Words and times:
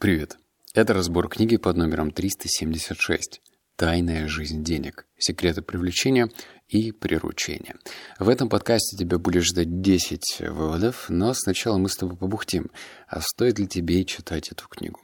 Привет. 0.00 0.38
Это 0.74 0.94
разбор 0.94 1.28
книги 1.28 1.56
под 1.56 1.76
номером 1.76 2.12
376 2.12 3.40
«Тайная 3.74 4.28
жизнь 4.28 4.62
денег. 4.62 5.06
Секреты 5.18 5.60
привлечения 5.60 6.30
и 6.68 6.92
приручения». 6.92 7.74
В 8.20 8.28
этом 8.28 8.48
подкасте 8.48 8.96
тебя 8.96 9.18
будет 9.18 9.42
ждать 9.42 9.80
10 9.80 10.42
выводов, 10.50 11.06
но 11.08 11.34
сначала 11.34 11.78
мы 11.78 11.88
с 11.88 11.96
тобой 11.96 12.16
побухтим, 12.16 12.70
а 13.08 13.20
стоит 13.20 13.58
ли 13.58 13.66
тебе 13.66 14.04
читать 14.04 14.52
эту 14.52 14.68
книгу. 14.68 15.00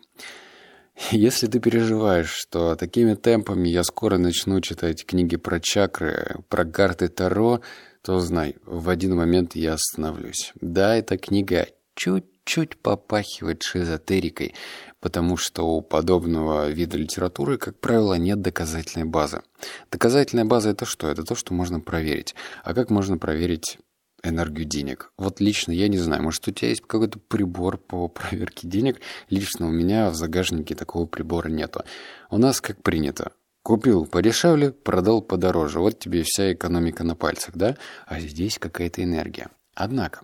Если 1.11 1.49
ты 1.49 1.59
переживаешь, 1.59 2.31
что 2.31 2.77
такими 2.77 3.15
темпами 3.15 3.69
я 3.69 3.83
скоро 3.83 4.17
начну 4.17 4.61
читать 4.61 5.05
книги 5.05 5.35
про 5.35 5.59
чакры, 5.59 6.37
про 6.49 6.65
карты 6.65 7.09
Таро, 7.09 7.63
то 8.01 8.21
знай, 8.21 8.55
в 8.65 8.89
один 8.89 9.17
момент 9.17 9.57
я 9.57 9.73
остановлюсь. 9.73 10.53
Да, 10.61 10.95
эта 10.95 11.19
книга 11.19 11.67
чуть 11.97 12.27
чуть 12.45 12.77
попахивает 12.77 13.63
шизотерикой, 13.63 14.55
потому 15.01 15.37
что 15.37 15.67
у 15.67 15.81
подобного 15.81 16.68
вида 16.71 16.96
литературы, 16.96 17.59
как 17.59 17.79
правило, 17.79 18.14
нет 18.14 18.41
доказательной 18.41 19.07
базы. 19.07 19.43
Доказательная 19.91 20.45
база— 20.45 20.71
это 20.71 20.85
что? 20.85 21.09
Это 21.09 21.25
то, 21.25 21.35
что 21.35 21.54
можно 21.54 21.81
проверить. 21.81 22.35
А 22.63 22.75
как 22.75 22.91
можно 22.91 23.18
проверить 23.18 23.79
энергию 24.23 24.65
денег. 24.65 25.13
Вот 25.18 25.41
лично 25.41 25.73
я 25.73 25.89
не 25.89 25.99
знаю, 25.99 26.23
может 26.23 26.46
у 26.49 26.51
тебя 26.51 26.68
есть 26.68 26.82
какой-то 26.82 27.18
прибор 27.18 27.77
по 27.79 28.09
проверке 28.09 28.67
денег. 28.67 29.01
Лично 29.29 29.67
у 29.67 29.71
меня 29.71 30.11
в 30.11 30.15
загашнике 30.15 30.75
такого 30.75 31.07
прибора 31.07 31.49
нету. 31.49 31.85
У 32.31 32.39
нас 32.39 32.61
как 32.61 32.83
принято. 32.83 33.33
Купил 33.62 34.06
подешевле, 34.06 34.73
продал 34.73 35.23
подороже. 35.23 35.81
Вот 35.81 35.98
тебе 35.98 36.23
вся 36.23 36.53
экономика 36.53 37.05
на 37.05 37.15
пальцах, 37.15 37.55
да? 37.55 37.77
А 38.06 38.20
здесь 38.20 38.59
какая-то 38.59 39.03
энергия. 39.03 39.48
Однако, 39.75 40.20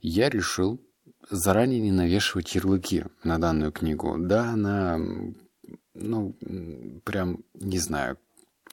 я 0.00 0.30
решил 0.30 0.80
заранее 1.30 1.80
не 1.80 1.92
навешивать 1.92 2.54
ярлыки 2.54 3.04
на 3.24 3.38
данную 3.38 3.72
книгу. 3.72 4.16
Да, 4.18 4.50
она, 4.50 4.98
ну, 5.94 6.34
прям, 7.04 7.44
не 7.54 7.78
знаю, 7.78 8.18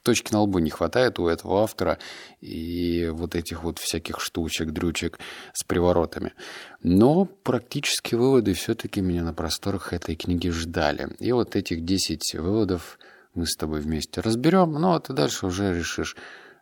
точки 0.07 0.31
на 0.31 0.39
лбу 0.39 0.59
не 0.59 0.69
хватает 0.69 1.19
у 1.19 1.27
этого 1.27 1.63
автора 1.63 1.99
и 2.39 3.09
вот 3.11 3.35
этих 3.35 3.63
вот 3.63 3.77
всяких 3.77 4.21
штучек, 4.21 4.71
дрючек 4.71 5.19
с 5.53 5.65
приворотами. 5.65 6.33
Но 6.81 7.25
практически 7.25 8.15
выводы 8.15 8.53
все-таки 8.53 9.01
меня 9.01 9.23
на 9.23 9.33
просторах 9.33 9.91
этой 9.91 10.15
книги 10.15 10.47
ждали. 10.47 11.13
И 11.19 11.33
вот 11.33 11.57
этих 11.57 11.83
10 11.83 12.35
выводов 12.35 12.99
мы 13.33 13.45
с 13.45 13.57
тобой 13.57 13.81
вместе 13.81 14.21
разберем, 14.21 14.71
ну 14.71 14.93
а 14.93 14.99
ты 15.01 15.11
дальше 15.11 15.45
уже 15.45 15.77
решишь, 15.77 16.15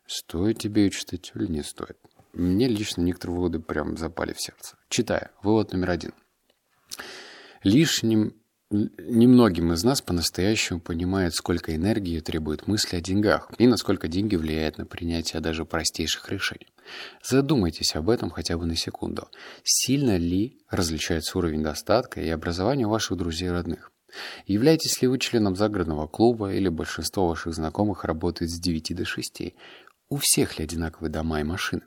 стоит 0.07 0.57
тебе 0.57 0.85
ее 0.85 0.89
читать 0.89 1.31
или 1.35 1.45
не 1.45 1.61
стоит. 1.61 1.97
Мне 2.35 2.67
лично 2.67 3.01
некоторые 3.01 3.37
выводы 3.37 3.59
прям 3.59 3.97
запали 3.97 4.33
в 4.33 4.41
сердце. 4.41 4.75
Читаю. 4.89 5.29
Вывод 5.41 5.71
номер 5.71 5.91
один. 5.91 6.13
Лишним 7.63 8.35
немногим 8.71 9.71
из 9.71 9.85
нас 9.85 10.01
по-настоящему 10.01 10.81
понимает, 10.81 11.33
сколько 11.33 11.73
энергии 11.73 12.19
требует 12.19 12.67
мысли 12.67 12.97
о 12.97 13.01
деньгах 13.01 13.49
и 13.57 13.67
насколько 13.67 14.09
деньги 14.09 14.35
влияют 14.35 14.77
на 14.77 14.85
принятие 14.85 15.41
даже 15.41 15.63
простейших 15.63 16.29
решений. 16.29 16.67
Задумайтесь 17.23 17.95
об 17.95 18.09
этом 18.09 18.29
хотя 18.29 18.57
бы 18.57 18.65
на 18.65 18.75
секунду. 18.75 19.29
Сильно 19.63 20.17
ли 20.17 20.57
различается 20.69 21.37
уровень 21.37 21.63
достатка 21.63 22.19
и 22.19 22.27
образования 22.27 22.85
ваших 22.85 23.17
друзей 23.17 23.47
и 23.47 23.51
родных? 23.51 23.91
Являетесь 24.45 25.01
ли 25.01 25.07
вы 25.07 25.19
членом 25.19 25.55
загородного 25.55 26.07
клуба 26.07 26.53
или 26.53 26.67
большинство 26.67 27.29
ваших 27.29 27.53
знакомых 27.53 28.03
работает 28.03 28.51
с 28.51 28.59
9 28.59 28.93
до 28.93 29.05
6? 29.05 29.53
У 30.09 30.17
всех 30.17 30.59
ли 30.59 30.65
одинаковые 30.65 31.11
дома 31.11 31.39
и 31.39 31.43
машины? 31.43 31.83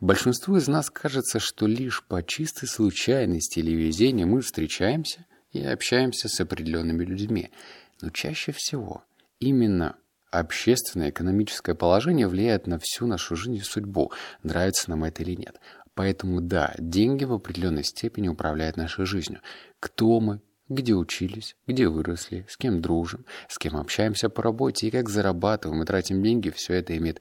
Большинству 0.00 0.56
из 0.56 0.68
нас 0.68 0.90
кажется, 0.90 1.38
что 1.38 1.66
лишь 1.66 2.04
по 2.04 2.22
чистой 2.22 2.66
случайности 2.66 3.60
или 3.60 3.72
везению 3.72 4.28
мы 4.28 4.40
встречаемся 4.40 5.26
и 5.52 5.62
общаемся 5.64 6.28
с 6.28 6.40
определенными 6.40 7.04
людьми. 7.04 7.50
Но 8.00 8.10
чаще 8.10 8.52
всего 8.52 9.04
именно 9.40 9.96
общественное 10.30 11.10
экономическое 11.10 11.74
положение 11.74 12.26
влияет 12.26 12.66
на 12.66 12.78
всю 12.78 13.06
нашу 13.06 13.36
жизнь 13.36 13.56
и 13.56 13.60
судьбу, 13.60 14.12
нравится 14.42 14.90
нам 14.90 15.04
это 15.04 15.22
или 15.22 15.34
нет. 15.34 15.60
Поэтому 15.94 16.40
да, 16.40 16.74
деньги 16.78 17.24
в 17.24 17.34
определенной 17.34 17.84
степени 17.84 18.28
управляют 18.28 18.76
нашей 18.78 19.04
жизнью. 19.04 19.40
Кто 19.78 20.20
мы, 20.20 20.40
где 20.70 20.94
учились, 20.94 21.54
где 21.66 21.86
выросли, 21.86 22.46
с 22.48 22.56
кем 22.56 22.80
дружим, 22.80 23.26
с 23.48 23.58
кем 23.58 23.76
общаемся 23.76 24.30
по 24.30 24.42
работе 24.42 24.86
и 24.86 24.90
как 24.90 25.10
зарабатываем 25.10 25.82
и 25.82 25.86
тратим 25.86 26.22
деньги, 26.22 26.48
все 26.48 26.74
это 26.74 26.96
имеет 26.96 27.20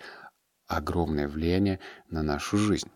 огромное 0.78 1.28
влияние 1.28 1.80
на 2.10 2.24
нашу 2.24 2.58
жизнь. 2.58 2.90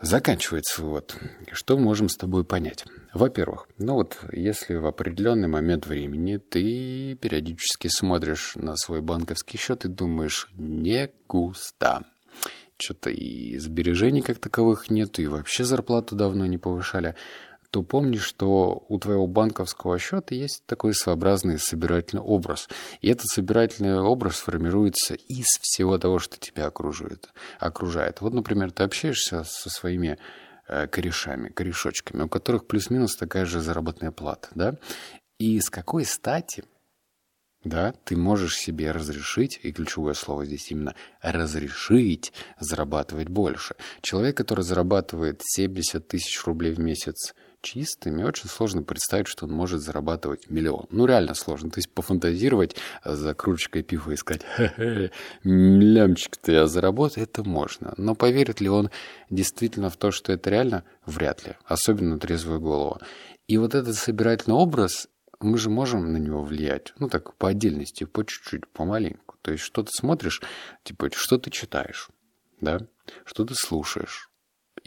Заканчивается 0.00 0.80
вывод. 0.82 1.16
Что 1.50 1.76
можем 1.76 2.08
с 2.08 2.16
тобой 2.16 2.44
понять? 2.44 2.84
Во-первых, 3.12 3.68
ну 3.78 3.94
вот, 3.94 4.16
если 4.30 4.76
в 4.76 4.86
определенный 4.86 5.48
момент 5.48 5.86
времени 5.86 6.36
ты 6.36 7.16
периодически 7.20 7.88
смотришь 7.88 8.54
на 8.54 8.76
свой 8.76 9.00
банковский 9.00 9.58
счет 9.58 9.84
и 9.84 9.88
думаешь, 9.88 10.48
не 10.54 11.10
густо. 11.26 12.04
Что-то 12.76 13.10
и 13.10 13.58
сбережений 13.58 14.22
как 14.22 14.38
таковых 14.38 14.88
нет, 14.88 15.18
и 15.18 15.26
вообще 15.26 15.64
зарплату 15.64 16.14
давно 16.14 16.46
не 16.46 16.58
повышали 16.58 17.16
то 17.70 17.82
помни, 17.82 18.16
что 18.16 18.84
у 18.88 18.98
твоего 18.98 19.26
банковского 19.26 19.98
счета 19.98 20.34
есть 20.34 20.64
такой 20.66 20.94
своеобразный 20.94 21.58
собирательный 21.58 22.22
образ. 22.22 22.68
И 23.00 23.08
этот 23.08 23.26
собирательный 23.26 24.00
образ 24.00 24.36
формируется 24.36 25.14
из 25.14 25.46
всего 25.60 25.98
того, 25.98 26.18
что 26.18 26.38
тебя 26.38 26.66
окружает. 26.66 27.28
окружает. 27.58 28.20
Вот, 28.20 28.32
например, 28.32 28.70
ты 28.70 28.84
общаешься 28.84 29.44
со 29.44 29.68
своими 29.68 30.18
э, 30.66 30.86
корешами, 30.86 31.50
корешочками, 31.50 32.22
у 32.22 32.28
которых 32.28 32.66
плюс-минус 32.66 33.16
такая 33.16 33.44
же 33.44 33.60
заработная 33.60 34.12
плата, 34.12 34.48
да? 34.54 34.76
И 35.38 35.60
с 35.60 35.70
какой 35.70 36.04
стати 36.04 36.64
да, 37.64 37.92
ты 38.04 38.16
можешь 38.16 38.56
себе 38.56 38.92
разрешить, 38.92 39.58
и 39.62 39.72
ключевое 39.72 40.14
слово 40.14 40.46
здесь 40.46 40.70
именно 40.70 40.94
разрешить 41.20 42.32
зарабатывать 42.60 43.28
больше. 43.28 43.74
Человек, 44.00 44.36
который 44.36 44.62
зарабатывает 44.62 45.42
70 45.44 46.06
тысяч 46.06 46.44
рублей 46.44 46.72
в 46.72 46.78
месяц 46.78 47.34
чистыми, 47.60 48.22
очень 48.22 48.48
сложно 48.48 48.82
представить, 48.82 49.26
что 49.26 49.46
он 49.46 49.52
может 49.52 49.80
зарабатывать 49.80 50.50
миллион. 50.50 50.86
Ну, 50.90 51.06
реально 51.06 51.34
сложно. 51.34 51.70
То 51.70 51.78
есть 51.78 51.90
пофантазировать 51.90 52.76
за 53.04 53.34
кружечкой 53.34 53.82
пива 53.82 54.12
и 54.12 54.16
сказать, 54.16 54.42
хе-хе, 54.56 55.10
лямчик-то 55.42 56.52
я 56.52 56.66
заработаю, 56.66 57.24
это 57.24 57.44
можно. 57.44 57.94
Но 57.96 58.14
поверит 58.14 58.60
ли 58.60 58.68
он 58.68 58.90
действительно 59.30 59.90
в 59.90 59.96
то, 59.96 60.10
что 60.10 60.32
это 60.32 60.50
реально? 60.50 60.84
Вряд 61.06 61.46
ли. 61.46 61.56
Особенно 61.64 62.18
трезвую 62.18 62.60
голову. 62.60 63.00
И 63.46 63.56
вот 63.56 63.74
этот 63.74 63.96
собирательный 63.96 64.56
образ, 64.56 65.08
мы 65.40 65.58
же 65.58 65.70
можем 65.70 66.12
на 66.12 66.18
него 66.18 66.42
влиять. 66.42 66.92
Ну, 66.98 67.08
так, 67.08 67.34
по 67.34 67.48
отдельности, 67.48 68.04
по 68.04 68.24
чуть-чуть, 68.24 68.68
помаленьку. 68.68 69.36
То 69.42 69.52
есть, 69.52 69.64
что 69.64 69.82
ты 69.82 69.90
смотришь, 69.92 70.42
типа, 70.82 71.10
что 71.14 71.38
ты 71.38 71.50
читаешь, 71.50 72.08
да? 72.60 72.80
Что 73.24 73.44
ты 73.44 73.54
слушаешь, 73.54 74.27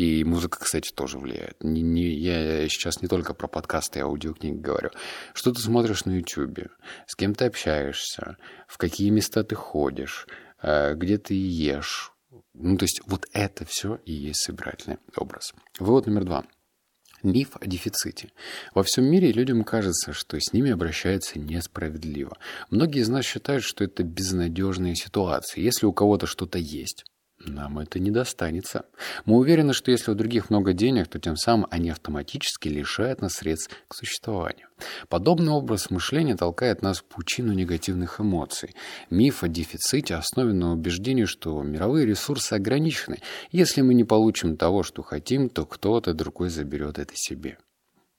и 0.01 0.23
музыка, 0.23 0.57
кстати, 0.59 0.91
тоже 0.91 1.19
влияет. 1.19 1.63
Не, 1.63 1.83
не, 1.83 2.09
я 2.09 2.67
сейчас 2.69 3.03
не 3.03 3.07
только 3.07 3.35
про 3.35 3.47
подкасты 3.47 3.99
и 3.99 4.01
аудиокниги 4.01 4.55
говорю. 4.55 4.89
Что 5.35 5.51
ты 5.51 5.61
смотришь 5.61 6.05
на 6.05 6.17
YouTube? 6.17 6.71
С 7.05 7.15
кем 7.15 7.35
ты 7.35 7.45
общаешься? 7.45 8.37
В 8.67 8.79
какие 8.79 9.11
места 9.11 9.43
ты 9.43 9.53
ходишь? 9.53 10.27
Э, 10.63 10.95
где 10.95 11.19
ты 11.19 11.35
ешь? 11.35 12.13
Ну, 12.55 12.77
то 12.77 12.85
есть 12.85 13.01
вот 13.05 13.27
это 13.33 13.63
все 13.65 13.99
и 14.05 14.11
есть 14.11 14.41
собирательный 14.41 14.97
образ. 15.15 15.53
Вывод 15.77 16.07
номер 16.07 16.23
два. 16.23 16.45
Миф 17.21 17.57
о 17.61 17.67
дефиците. 17.67 18.31
Во 18.73 18.81
всем 18.81 19.05
мире 19.05 19.31
людям 19.31 19.63
кажется, 19.63 20.13
что 20.13 20.39
с 20.39 20.51
ними 20.51 20.71
обращаются 20.71 21.37
несправедливо. 21.37 22.39
Многие 22.71 23.01
из 23.01 23.09
нас 23.09 23.23
считают, 23.23 23.63
что 23.63 23.83
это 23.83 24.01
безнадежная 24.01 24.95
ситуация. 24.95 25.61
Если 25.61 25.85
у 25.85 25.93
кого-то 25.93 26.25
что-то 26.25 26.57
есть, 26.57 27.05
нам 27.45 27.79
это 27.79 27.99
не 27.99 28.11
достанется. 28.11 28.85
Мы 29.25 29.37
уверены, 29.37 29.73
что 29.73 29.91
если 29.91 30.11
у 30.11 30.15
других 30.15 30.49
много 30.49 30.73
денег, 30.73 31.07
то 31.07 31.19
тем 31.19 31.35
самым 31.35 31.67
они 31.69 31.89
автоматически 31.89 32.67
лишают 32.67 33.21
нас 33.21 33.33
средств 33.33 33.75
к 33.87 33.95
существованию. 33.95 34.67
Подобный 35.09 35.51
образ 35.51 35.89
мышления 35.89 36.35
толкает 36.35 36.81
нас 36.81 36.99
в 36.99 37.03
пучину 37.05 37.53
негативных 37.53 38.19
эмоций. 38.19 38.75
Миф 39.09 39.43
о 39.43 39.47
дефиците 39.47 40.15
основан 40.15 40.57
на 40.57 40.73
убеждении, 40.73 41.25
что 41.25 41.61
мировые 41.61 42.05
ресурсы 42.05 42.53
ограничены. 42.53 43.19
Если 43.51 43.81
мы 43.81 43.93
не 43.93 44.03
получим 44.03 44.57
того, 44.57 44.83
что 44.83 45.03
хотим, 45.03 45.49
то 45.49 45.65
кто-то 45.65 46.13
другой 46.13 46.49
заберет 46.49 46.99
это 46.99 47.13
себе. 47.15 47.57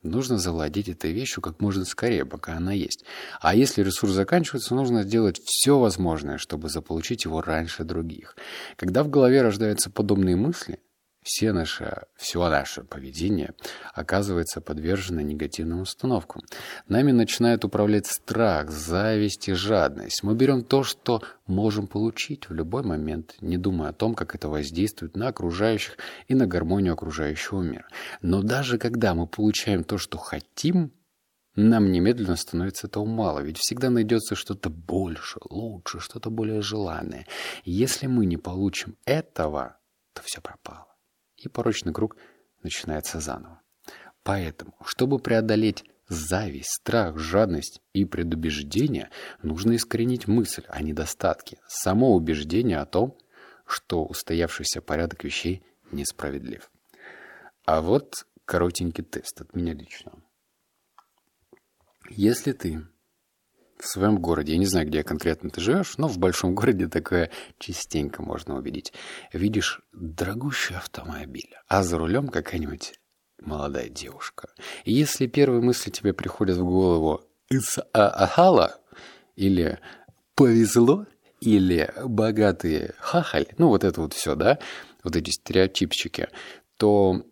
Нужно 0.03 0.37
завладеть 0.37 0.89
этой 0.89 1.13
вещью 1.13 1.43
как 1.43 1.61
можно 1.61 1.85
скорее, 1.85 2.25
пока 2.25 2.57
она 2.57 2.73
есть. 2.73 3.05
А 3.41 3.55
если 3.55 3.83
ресурс 3.83 4.13
заканчивается, 4.13 4.75
нужно 4.75 5.05
сделать 5.05 5.41
все 5.45 5.79
возможное, 5.79 6.39
чтобы 6.39 6.69
заполучить 6.69 7.25
его 7.25 7.41
раньше 7.41 7.85
других. 7.85 8.37
Когда 8.77 9.05
в 9.05 9.11
голове 9.11 9.43
рождаются 9.43 9.91
подобные 9.91 10.35
мысли, 10.35 10.81
все 11.23 11.53
наше, 11.53 12.03
все 12.17 12.49
наше 12.49 12.83
поведение 12.83 13.55
оказывается 13.95 14.61
подвержено 14.61 15.21
негативным 15.21 15.83
установкам. 15.83 16.43
Нами 16.89 17.13
начинает 17.13 17.65
управлять 17.65 18.07
страх, 18.07 18.71
зависть 18.71 19.49
и 19.49 19.53
жадность. 19.53 20.23
Мы 20.23 20.35
берем 20.35 20.65
то, 20.65 20.83
что 20.83 21.23
можем 21.47 21.87
получить 21.87 22.49
в 22.49 22.55
любой 22.55 22.83
момент, 22.83 23.37
не 23.41 23.57
думая 23.57 23.91
о 23.91 23.93
том, 23.93 24.15
как 24.15 24.35
это 24.35 24.49
воздействует 24.49 25.17
на 25.17 25.29
окружающих 25.29 25.97
и 26.27 26.35
на 26.35 26.47
гармонию 26.47 26.95
окружающего 26.95 27.63
мира. 27.63 27.87
Но 28.21 28.43
даже 28.43 28.79
когда 28.79 29.15
мы 29.15 29.27
получаем 29.27 29.85
то, 29.85 29.99
что 29.99 30.19
хотим, 30.19 30.93
нам 31.55 31.93
немедленно 31.93 32.37
становится 32.37 32.87
этого 32.87 33.05
мало, 33.05 33.41
ведь 33.41 33.59
всегда 33.59 33.91
найдется 33.91 34.35
что-то 34.35 34.71
больше, 34.71 35.39
лучше, 35.51 36.01
что-то 36.01 36.31
более 36.31 36.63
желанное. 36.63 37.27
если 37.65 38.07
мы 38.07 38.27
не 38.27 38.39
получим 38.39 38.97
этого, 39.05 39.77
то 40.15 40.23
все 40.23 40.41
пропало. 40.41 40.92
И 41.43 41.49
порочный 41.49 41.93
круг 41.93 42.17
начинается 42.63 43.21
заново. 43.21 43.61
Поэтому, 44.23 44.75
чтобы 44.85 45.19
преодолеть 45.19 45.85
зависть, 46.09 46.77
страх, 46.77 47.19
жадность 47.19 47.81
и 47.93 48.05
предубеждение, 48.05 49.11
нужно 49.43 49.75
искоренить 49.75 50.29
мысль 50.29 50.65
о 50.69 50.81
недостатке, 50.83 51.59
само 51.67 52.15
убеждение 52.15 52.79
о 52.79 52.87
том, 52.87 53.19
что 53.67 54.05
устоявшийся 54.05 54.81
порядок 54.81 55.25
вещей 55.25 55.65
несправедлив. 55.91 56.71
А 57.65 57.81
вот 57.81 58.27
коротенький 58.45 59.03
тест 59.03 59.41
от 59.41 59.55
меня 59.55 59.75
лично. 59.75 60.13
Если 62.11 62.53
ты 62.53 62.87
в 63.83 63.89
своем 63.89 64.19
городе, 64.19 64.53
я 64.53 64.59
не 64.59 64.67
знаю, 64.67 64.87
где 64.87 65.03
конкретно 65.03 65.51
ты 65.51 65.61
живешь, 65.61 65.99
но 65.99 66.07
в 66.07 66.19
большом 66.19 66.55
городе 66.55 66.87
такое 66.89 67.31
частенько 67.59 68.23
можно 68.23 68.57
увидеть. 68.57 68.93
Видишь 69.33 69.81
дорогущий 69.93 70.77
автомобиль, 70.77 71.55
а 71.69 71.83
за 71.83 71.99
рулем 71.99 72.29
какая-нибудь 72.29 72.95
молодая 73.41 73.89
девушка. 73.89 74.49
И 74.85 74.93
если 74.93 75.27
первые 75.27 75.61
мысли 75.61 75.91
тебе 75.91 76.13
приходят 76.13 76.59
в 76.59 76.65
голову 76.65 77.23
«It's 77.53 77.83
a 77.93 78.09
ахала» 78.09 78.81
или 79.35 79.81
«повезло», 80.37 81.07
или 81.41 81.93
«богатые 82.05 82.95
хахаль», 83.01 83.49
ну 83.59 83.69
вот 83.69 83.83
это 83.83 84.01
вот 84.01 84.15
все, 84.15 84.37
да, 84.37 84.61
вот 85.03 85.17
эти 85.17 85.31
стереотипчики, 85.31 86.29
то 86.77 87.27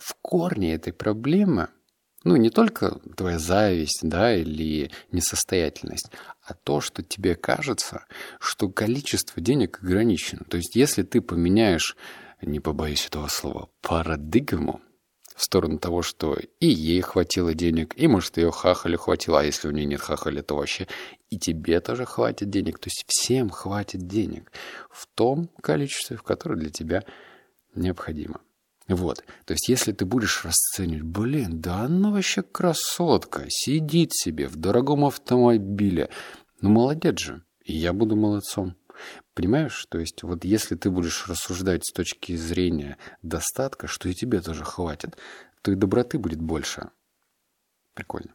в 0.00 0.14
корне 0.22 0.74
этой 0.74 0.94
проблемы, 0.94 1.68
ну, 2.24 2.36
не 2.36 2.50
только 2.50 2.98
твоя 3.16 3.38
зависть, 3.38 4.00
да, 4.02 4.34
или 4.34 4.90
несостоятельность, 5.12 6.10
а 6.42 6.54
то, 6.54 6.80
что 6.80 7.02
тебе 7.02 7.34
кажется, 7.34 8.06
что 8.40 8.68
количество 8.68 9.40
денег 9.40 9.78
ограничено. 9.82 10.44
То 10.48 10.56
есть, 10.56 10.74
если 10.74 11.02
ты 11.02 11.20
поменяешь, 11.20 11.96
не 12.40 12.60
побоюсь 12.60 13.06
этого 13.06 13.28
слова, 13.28 13.68
парадигму, 13.82 14.80
в 15.38 15.44
сторону 15.44 15.78
того, 15.78 16.02
что 16.02 16.36
и 16.58 16.66
ей 16.66 17.00
хватило 17.00 17.54
денег, 17.54 17.94
и, 17.96 18.08
может, 18.08 18.36
ее 18.38 18.50
хахали 18.50 18.96
хватило, 18.96 19.40
а 19.40 19.44
если 19.44 19.68
у 19.68 19.70
нее 19.70 19.86
нет 19.86 20.00
хахали, 20.00 20.40
то 20.40 20.56
вообще 20.56 20.88
и 21.30 21.38
тебе 21.38 21.80
тоже 21.80 22.06
хватит 22.06 22.50
денег. 22.50 22.80
То 22.80 22.88
есть 22.88 23.04
всем 23.06 23.48
хватит 23.48 24.08
денег 24.08 24.50
в 24.90 25.06
том 25.06 25.48
количестве, 25.62 26.16
в 26.16 26.24
которое 26.24 26.56
для 26.56 26.70
тебя 26.70 27.04
необходимо. 27.76 28.40
Вот. 28.88 29.22
То 29.44 29.52
есть, 29.52 29.68
если 29.68 29.92
ты 29.92 30.06
будешь 30.06 30.44
расценивать, 30.44 31.02
блин, 31.02 31.60
да 31.60 31.82
она 31.82 32.10
вообще 32.10 32.42
красотка, 32.42 33.44
сидит 33.48 34.14
себе 34.14 34.48
в 34.48 34.56
дорогом 34.56 35.04
автомобиле. 35.04 36.08
Ну, 36.62 36.70
молодец 36.70 37.18
же. 37.18 37.42
И 37.64 37.76
я 37.76 37.92
буду 37.92 38.16
молодцом. 38.16 38.76
Понимаешь? 39.34 39.86
То 39.90 39.98
есть, 39.98 40.22
вот 40.22 40.44
если 40.44 40.74
ты 40.74 40.90
будешь 40.90 41.28
рассуждать 41.28 41.84
с 41.84 41.92
точки 41.92 42.34
зрения 42.34 42.96
достатка, 43.22 43.86
что 43.86 44.08
и 44.08 44.14
тебе 44.14 44.40
тоже 44.40 44.64
хватит, 44.64 45.18
то 45.62 45.70
и 45.70 45.74
доброты 45.74 46.18
будет 46.18 46.40
больше. 46.40 46.90
Прикольно. 47.94 48.32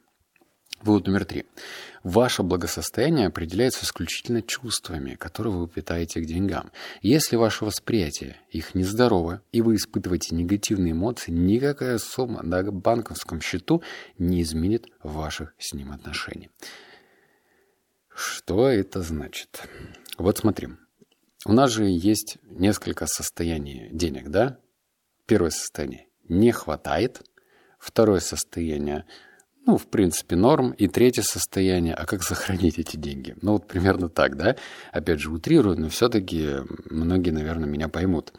Вывод 0.83 1.07
номер 1.07 1.23
три. 1.23 1.45
Ваше 2.03 2.43
благосостояние 2.43 3.27
определяется 3.27 3.85
исключительно 3.85 4.41
чувствами, 4.41 5.15
которые 5.15 5.53
вы 5.53 5.69
питаете 5.69 6.19
к 6.19 6.25
деньгам. 6.25 6.71
Если 7.01 7.37
ваше 7.37 7.63
восприятие 7.63 8.35
их 8.49 8.75
нездорово, 8.75 9.41
и 9.53 9.61
вы 9.61 9.75
испытываете 9.75 10.35
негативные 10.35 10.91
эмоции, 10.91 11.31
никакая 11.31 11.97
сумма 11.99 12.43
на 12.43 12.69
банковском 12.69 13.39
счету 13.39 13.81
не 14.17 14.41
изменит 14.41 14.87
ваших 15.01 15.55
с 15.57 15.73
ним 15.73 15.93
отношений. 15.93 16.49
Что 18.13 18.67
это 18.67 19.01
значит? 19.03 19.65
Вот 20.17 20.39
смотри. 20.39 20.67
У 21.45 21.53
нас 21.53 21.71
же 21.71 21.85
есть 21.85 22.39
несколько 22.43 23.07
состояний 23.07 23.87
денег, 23.93 24.27
да? 24.27 24.59
Первое 25.27 25.51
состояние– 25.51 26.07
не 26.27 26.51
хватает. 26.51 27.21
Второе 27.79 28.19
состояние– 28.19 29.05
ну, 29.65 29.77
в 29.77 29.87
принципе, 29.87 30.35
норм. 30.35 30.71
И 30.71 30.87
третье 30.87 31.21
состояние, 31.21 31.93
а 31.93 32.05
как 32.05 32.23
сохранить 32.23 32.79
эти 32.79 32.97
деньги? 32.97 33.35
Ну, 33.41 33.53
вот 33.53 33.67
примерно 33.67 34.09
так, 34.09 34.35
да? 34.35 34.55
Опять 34.91 35.19
же, 35.19 35.31
утрирую, 35.31 35.79
но 35.79 35.89
все-таки 35.89 36.57
многие, 36.89 37.31
наверное, 37.31 37.69
меня 37.69 37.87
поймут. 37.87 38.33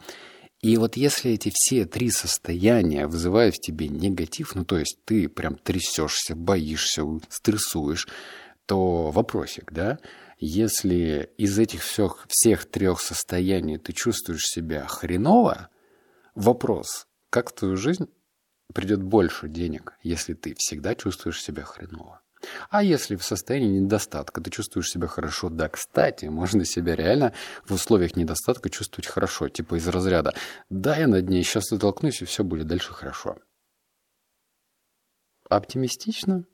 И 0.61 0.77
вот 0.77 0.97
если 0.97 1.31
эти 1.31 1.51
все 1.53 1.85
три 1.85 2.09
состояния 2.09 3.07
вызывают 3.07 3.55
в 3.55 3.59
тебе 3.59 3.87
негатив, 3.87 4.55
ну, 4.55 4.65
то 4.65 4.77
есть 4.77 4.97
ты 5.05 5.27
прям 5.27 5.55
трясешься, 5.55 6.35
боишься, 6.35 7.03
стрессуешь, 7.29 8.07
то 8.65 9.11
вопросик, 9.11 9.71
да? 9.71 9.99
Если 10.37 11.29
из 11.37 11.57
этих 11.57 11.83
всех, 11.83 12.25
всех 12.27 12.65
трех 12.65 12.99
состояний 12.99 13.77
ты 13.77 13.93
чувствуешь 13.93 14.47
себя 14.47 14.85
хреново, 14.87 15.69
вопрос, 16.33 17.07
как 17.29 17.51
в 17.51 17.55
твою 17.55 17.77
жизнь 17.77 18.07
придет 18.73 19.01
больше 19.01 19.47
денег, 19.47 19.93
если 20.03 20.33
ты 20.33 20.55
всегда 20.57 20.95
чувствуешь 20.95 21.41
себя 21.41 21.63
хреново. 21.63 22.21
А 22.69 22.83
если 22.83 23.15
в 23.15 23.23
состоянии 23.23 23.79
недостатка 23.79 24.41
ты 24.41 24.51
чувствуешь 24.51 24.89
себя 24.89 25.07
хорошо, 25.07 25.49
да, 25.49 25.69
кстати, 25.69 26.25
можно 26.25 26.65
себя 26.65 26.95
реально 26.95 27.33
в 27.65 27.73
условиях 27.73 28.15
недостатка 28.15 28.69
чувствовать 28.69 29.07
хорошо, 29.07 29.49
типа 29.49 29.75
из 29.75 29.87
разряда 29.87 30.33
«да, 30.69 30.95
я 30.97 31.07
над 31.07 31.29
ней 31.29 31.43
сейчас 31.43 31.71
оттолкнусь, 31.71 32.21
и 32.21 32.25
все 32.25 32.43
будет 32.43 32.67
дальше 32.67 32.93
хорошо». 32.93 33.37
Оптимистично? 35.49 36.45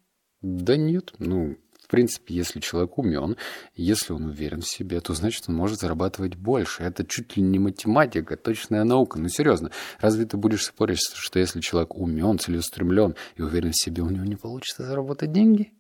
Да 0.41 0.75
нет, 0.75 1.13
ну, 1.19 1.57
принципе, 1.91 2.33
если 2.33 2.59
человек 2.59 2.97
умен, 2.97 3.37
если 3.75 4.13
он 4.13 4.25
уверен 4.25 4.61
в 4.61 4.67
себе, 4.67 4.99
то 5.01 5.13
значит 5.13 5.43
он 5.47 5.55
может 5.55 5.79
зарабатывать 5.79 6.35
больше. 6.35 6.83
Это 6.83 7.05
чуть 7.05 7.37
ли 7.37 7.43
не 7.43 7.59
математика, 7.59 8.37
точная 8.37 8.83
наука. 8.83 9.19
Ну, 9.19 9.29
серьезно, 9.29 9.71
разве 9.99 10.25
ты 10.25 10.37
будешь 10.37 10.65
спорить, 10.65 10.99
что 11.13 11.37
если 11.37 11.59
человек 11.59 11.95
умен, 11.95 12.39
целеустремлен 12.39 13.15
и 13.35 13.41
уверен 13.41 13.71
в 13.71 13.81
себе, 13.83 14.01
у 14.01 14.09
него 14.09 14.25
не 14.25 14.37
получится 14.37 14.83
заработать 14.83 15.31
деньги? 15.31 15.73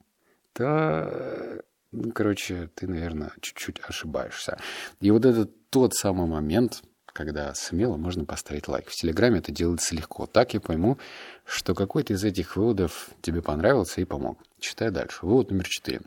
То 0.53 1.63
ну, 1.91 2.11
короче, 2.11 2.69
ты, 2.75 2.87
наверное, 2.87 3.31
чуть-чуть 3.41 3.81
ошибаешься. 3.83 4.57
И 5.01 5.11
вот 5.11 5.25
это 5.25 5.45
тот 5.45 5.93
самый 5.93 6.27
момент, 6.27 6.83
когда 7.13 7.53
смело 7.53 7.97
можно 7.97 8.25
поставить 8.25 8.67
лайк. 8.67 8.89
В 8.89 8.95
Телеграме 8.95 9.39
это 9.39 9.51
делается 9.51 9.95
легко. 9.95 10.25
Так 10.25 10.53
я 10.53 10.59
пойму, 10.59 10.97
что 11.45 11.75
какой-то 11.75 12.13
из 12.13 12.23
этих 12.23 12.55
выводов 12.55 13.09
тебе 13.21 13.41
понравился 13.41 14.01
и 14.01 14.05
помог. 14.05 14.39
Читаю 14.59 14.91
дальше. 14.91 15.19
Вывод 15.25 15.51
номер 15.51 15.67
четыре. 15.67 16.01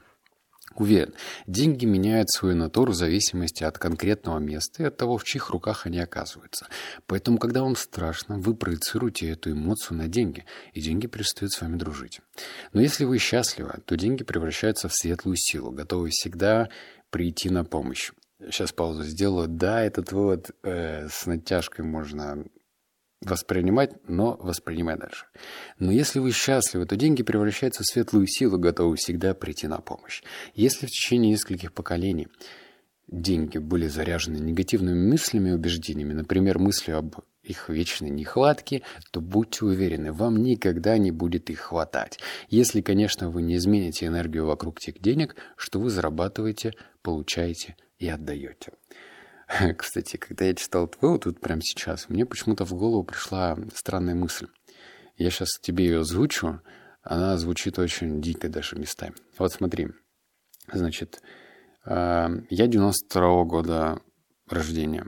Уверен, 0.76 1.14
деньги 1.46 1.84
меняют 1.84 2.30
свою 2.30 2.56
натуру 2.56 2.92
в 2.92 2.96
зависимости 2.96 3.62
от 3.62 3.78
конкретного 3.78 4.38
места 4.38 4.82
и 4.82 4.86
от 4.86 4.96
того, 4.96 5.18
в 5.18 5.24
чьих 5.24 5.50
руках 5.50 5.86
они 5.86 6.00
оказываются. 6.00 6.66
Поэтому, 7.06 7.38
когда 7.38 7.62
вам 7.62 7.76
страшно, 7.76 8.38
вы 8.38 8.54
проецируете 8.54 9.30
эту 9.30 9.52
эмоцию 9.52 9.98
на 9.98 10.08
деньги, 10.08 10.44
и 10.72 10.80
деньги 10.80 11.06
перестают 11.06 11.52
с 11.52 11.60
вами 11.60 11.76
дружить. 11.76 12.20
Но 12.72 12.80
если 12.80 13.04
вы 13.04 13.18
счастливы, 13.18 13.82
то 13.84 13.96
деньги 13.96 14.24
превращаются 14.24 14.88
в 14.88 14.94
светлую 14.94 15.36
силу, 15.36 15.70
готовые 15.70 16.10
всегда 16.10 16.68
прийти 17.10 17.50
на 17.50 17.64
помощь. 17.64 18.10
Сейчас 18.40 18.72
паузу 18.72 19.02
сделаю. 19.04 19.48
Да, 19.48 19.82
этот 19.82 20.12
вывод 20.12 20.50
э, 20.62 21.08
с 21.08 21.26
натяжкой 21.26 21.84
можно 21.84 22.44
воспринимать, 23.20 23.92
но 24.06 24.36
воспринимай 24.36 24.98
дальше. 24.98 25.26
Но 25.78 25.90
если 25.90 26.18
вы 26.18 26.32
счастливы, 26.32 26.86
то 26.86 26.96
деньги 26.96 27.22
превращаются 27.22 27.82
в 27.82 27.86
светлую 27.86 28.26
силу, 28.26 28.58
готовы 28.58 28.96
всегда 28.96 29.34
прийти 29.34 29.66
на 29.66 29.78
помощь. 29.78 30.22
Если 30.54 30.86
в 30.86 30.90
течение 30.90 31.32
нескольких 31.32 31.72
поколений 31.72 32.28
деньги 33.08 33.58
были 33.58 33.86
заряжены 33.86 34.36
негативными 34.36 35.10
мыслями 35.10 35.50
и 35.50 35.52
убеждениями, 35.52 36.12
например, 36.12 36.58
мыслью 36.58 36.98
об 36.98 37.16
их 37.42 37.68
вечной 37.68 38.10
нехватке, 38.10 38.82
то 39.10 39.20
будьте 39.20 39.66
уверены, 39.66 40.12
вам 40.12 40.42
никогда 40.42 40.96
не 40.96 41.10
будет 41.10 41.50
их 41.50 41.60
хватать. 41.60 42.18
Если, 42.48 42.80
конечно, 42.80 43.30
вы 43.30 43.42
не 43.42 43.56
измените 43.56 44.06
энергию 44.06 44.46
вокруг 44.46 44.80
тех 44.80 44.98
денег, 44.98 45.36
что 45.56 45.78
вы 45.78 45.90
зарабатываете, 45.90 46.72
получаете 47.02 47.76
и 47.98 48.08
отдаете. 48.08 48.72
Кстати, 49.78 50.16
когда 50.16 50.44
я 50.46 50.54
читал 50.54 50.88
твой 50.88 51.18
тут 51.18 51.40
прямо 51.40 51.62
сейчас, 51.62 52.08
мне 52.08 52.26
почему-то 52.26 52.64
в 52.64 52.74
голову 52.74 53.04
пришла 53.04 53.56
странная 53.74 54.14
мысль. 54.14 54.48
Я 55.16 55.30
сейчас 55.30 55.58
тебе 55.60 55.84
ее 55.86 56.00
озвучу, 56.00 56.60
она 57.02 57.36
звучит 57.36 57.78
очень 57.78 58.20
дико 58.20 58.48
даже 58.48 58.76
местами. 58.76 59.14
Вот 59.38 59.52
смотри, 59.52 59.88
значит, 60.72 61.22
э, 61.84 62.28
я 62.50 62.66
92 62.66 63.22
-го 63.22 63.44
года 63.44 64.00
рождения. 64.48 65.06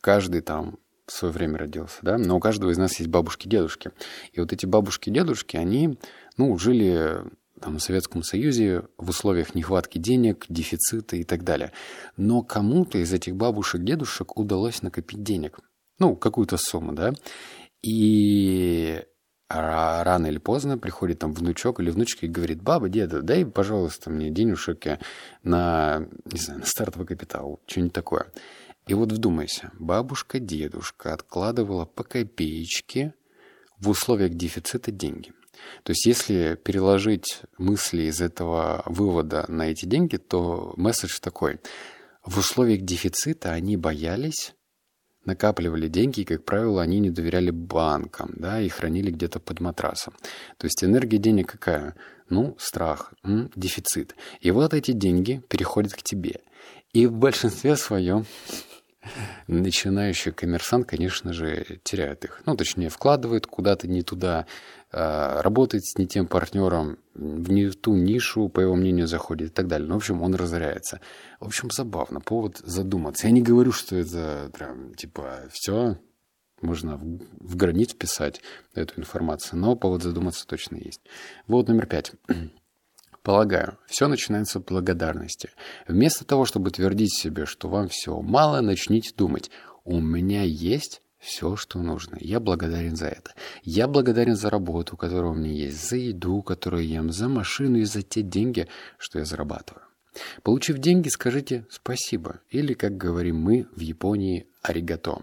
Каждый 0.00 0.40
там 0.40 0.78
в 1.06 1.12
свое 1.12 1.32
время 1.32 1.58
родился, 1.58 1.98
да, 2.02 2.18
но 2.18 2.36
у 2.36 2.40
каждого 2.40 2.70
из 2.70 2.78
нас 2.78 2.98
есть 2.98 3.10
бабушки 3.10 3.48
дедушки. 3.48 3.90
И 4.32 4.40
вот 4.40 4.52
эти 4.52 4.66
бабушки 4.66 5.10
дедушки, 5.10 5.56
они, 5.56 5.98
ну, 6.36 6.56
жили 6.58 7.24
там, 7.60 7.78
Советском 7.78 8.22
Союзе 8.22 8.84
в 8.96 9.10
условиях 9.10 9.54
нехватки 9.54 9.98
денег, 9.98 10.46
дефицита 10.48 11.16
и 11.16 11.24
так 11.24 11.44
далее. 11.44 11.72
Но 12.16 12.42
кому-то 12.42 12.98
из 12.98 13.12
этих 13.12 13.36
бабушек, 13.36 13.82
дедушек 13.82 14.38
удалось 14.38 14.82
накопить 14.82 15.22
денег. 15.22 15.58
Ну, 15.98 16.16
какую-то 16.16 16.56
сумму, 16.56 16.92
да. 16.92 17.12
И 17.82 19.04
рано 19.48 20.26
или 20.26 20.38
поздно 20.38 20.78
приходит 20.78 21.18
там 21.18 21.32
внучок 21.32 21.80
или 21.80 21.90
внучка 21.90 22.26
и 22.26 22.28
говорит, 22.28 22.62
баба, 22.62 22.88
деда, 22.88 23.20
дай, 23.20 23.44
пожалуйста, 23.44 24.08
мне 24.08 24.30
денежек 24.30 24.86
на, 25.42 26.06
не 26.24 26.38
знаю, 26.38 26.60
на 26.60 26.66
стартовый 26.66 27.06
капитал, 27.06 27.60
что-нибудь 27.66 27.92
такое. 27.92 28.32
И 28.86 28.94
вот 28.94 29.12
вдумайся, 29.12 29.72
бабушка, 29.78 30.38
дедушка 30.38 31.12
откладывала 31.12 31.84
по 31.84 32.04
копеечке 32.04 33.14
в 33.78 33.88
условиях 33.88 34.34
дефицита 34.34 34.90
деньги. 34.90 35.32
То 35.82 35.90
есть 35.90 36.06
если 36.06 36.58
переложить 36.62 37.42
мысли 37.58 38.02
из 38.02 38.20
этого 38.20 38.82
вывода 38.86 39.44
на 39.48 39.70
эти 39.70 39.86
деньги, 39.86 40.16
то 40.16 40.74
месседж 40.76 41.18
такой. 41.20 41.60
В 42.24 42.38
условиях 42.38 42.82
дефицита 42.82 43.52
они 43.52 43.76
боялись 43.76 44.54
накапливали 45.24 45.88
деньги, 45.88 46.20
и, 46.20 46.24
как 46.24 46.44
правило, 46.44 46.82
они 46.82 46.98
не 46.98 47.10
доверяли 47.10 47.50
банкам, 47.50 48.32
да, 48.36 48.60
и 48.60 48.68
хранили 48.68 49.10
где-то 49.10 49.38
под 49.38 49.60
матрасом. 49.60 50.14
То 50.56 50.66
есть 50.66 50.82
энергия 50.82 51.18
денег 51.18 51.52
какая? 51.52 51.94
Ну, 52.28 52.56
страх, 52.58 53.12
м, 53.22 53.50
дефицит. 53.54 54.14
И 54.40 54.50
вот 54.50 54.72
эти 54.72 54.92
деньги 54.92 55.42
переходят 55.48 55.92
к 55.92 56.02
тебе. 56.02 56.40
И 56.92 57.06
в 57.06 57.12
большинстве 57.12 57.76
своем 57.76 58.24
начинающий 59.46 60.32
коммерсант, 60.32 60.86
конечно 60.86 61.32
же, 61.32 61.80
теряет 61.82 62.24
их. 62.24 62.42
Ну, 62.46 62.56
точнее, 62.56 62.88
вкладывает 62.88 63.46
куда-то 63.46 63.88
не 63.88 64.02
туда, 64.02 64.46
а, 64.92 65.42
работает 65.42 65.84
с 65.86 65.98
не 65.98 66.06
тем 66.06 66.26
партнером, 66.26 66.98
в 67.14 67.50
не 67.50 67.70
ту 67.70 67.94
нишу, 67.94 68.48
по 68.48 68.60
его 68.60 68.74
мнению, 68.74 69.06
заходит 69.06 69.50
и 69.50 69.52
так 69.52 69.66
далее. 69.66 69.88
Ну, 69.88 69.94
в 69.94 69.98
общем, 69.98 70.22
он 70.22 70.34
разоряется. 70.34 71.00
В 71.40 71.46
общем, 71.46 71.70
забавно, 71.70 72.20
повод 72.20 72.58
задуматься. 72.58 73.26
Я 73.26 73.32
не 73.32 73.42
говорю, 73.42 73.72
что 73.72 73.96
это 73.96 74.50
прям, 74.52 74.94
типа, 74.94 75.40
все, 75.50 75.96
можно 76.60 76.96
в, 76.96 77.20
в 77.40 77.56
гранит 77.56 77.92
вписать 77.92 78.40
эту 78.74 79.00
информацию, 79.00 79.58
но 79.58 79.76
повод 79.76 80.02
задуматься 80.02 80.46
точно 80.46 80.76
есть. 80.76 81.00
Вот 81.46 81.68
номер 81.68 81.86
пять. 81.86 82.12
Полагаю, 83.22 83.76
все 83.86 84.08
начинается 84.08 84.58
с 84.58 84.62
благодарности. 84.62 85.50
Вместо 85.86 86.24
того, 86.24 86.46
чтобы 86.46 86.70
твердить 86.70 87.14
себе, 87.14 87.44
что 87.44 87.68
вам 87.68 87.88
всего 87.88 88.22
мало, 88.22 88.60
начните 88.62 89.12
думать, 89.14 89.50
у 89.84 90.00
меня 90.00 90.42
есть 90.42 91.02
все, 91.18 91.54
что 91.56 91.78
нужно. 91.78 92.16
Я 92.18 92.40
благодарен 92.40 92.96
за 92.96 93.08
это. 93.08 93.34
Я 93.62 93.88
благодарен 93.88 94.36
за 94.36 94.48
работу, 94.48 94.96
которая 94.96 95.32
у 95.32 95.34
меня 95.34 95.52
есть, 95.52 95.88
за 95.88 95.96
еду, 95.96 96.42
которую 96.42 96.86
ем, 96.86 97.12
за 97.12 97.28
машину 97.28 97.78
и 97.78 97.84
за 97.84 98.02
те 98.02 98.22
деньги, 98.22 98.68
что 98.96 99.18
я 99.18 99.26
зарабатываю. 99.26 99.84
Получив 100.42 100.78
деньги, 100.78 101.08
скажите 101.08 101.66
спасибо. 101.70 102.40
Или, 102.48 102.72
как 102.72 102.96
говорим 102.96 103.36
мы 103.36 103.68
в 103.76 103.80
Японии, 103.80 104.46
аригато. 104.62 105.22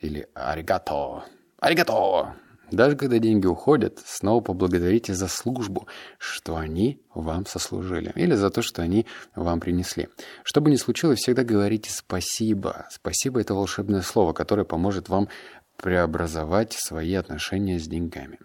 Или 0.00 0.26
аригато. 0.34 1.24
Аригато! 1.58 2.36
Даже 2.70 2.96
когда 2.96 3.18
деньги 3.18 3.46
уходят, 3.46 4.00
снова 4.04 4.40
поблагодарите 4.40 5.14
за 5.14 5.28
службу, 5.28 5.86
что 6.18 6.56
они 6.56 7.00
вам 7.14 7.46
сослужили, 7.46 8.12
или 8.16 8.34
за 8.34 8.50
то, 8.50 8.60
что 8.62 8.82
они 8.82 9.06
вам 9.34 9.60
принесли. 9.60 10.08
Что 10.42 10.60
бы 10.60 10.70
ни 10.70 10.76
случилось, 10.76 11.20
всегда 11.20 11.44
говорите 11.44 11.90
«спасибо». 11.92 12.86
«Спасибо»— 12.90 13.40
это 13.42 13.54
волшебное 13.54 14.02
слово, 14.02 14.32
которое 14.32 14.64
поможет 14.64 15.08
вам 15.08 15.28
преобразовать 15.76 16.72
свои 16.72 17.14
отношения 17.14 17.78
с 17.78 17.86
деньгами. 17.86 18.38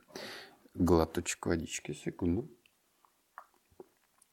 Глоточек 0.76 1.46
водички, 1.46 1.94
секунду. 1.94 2.50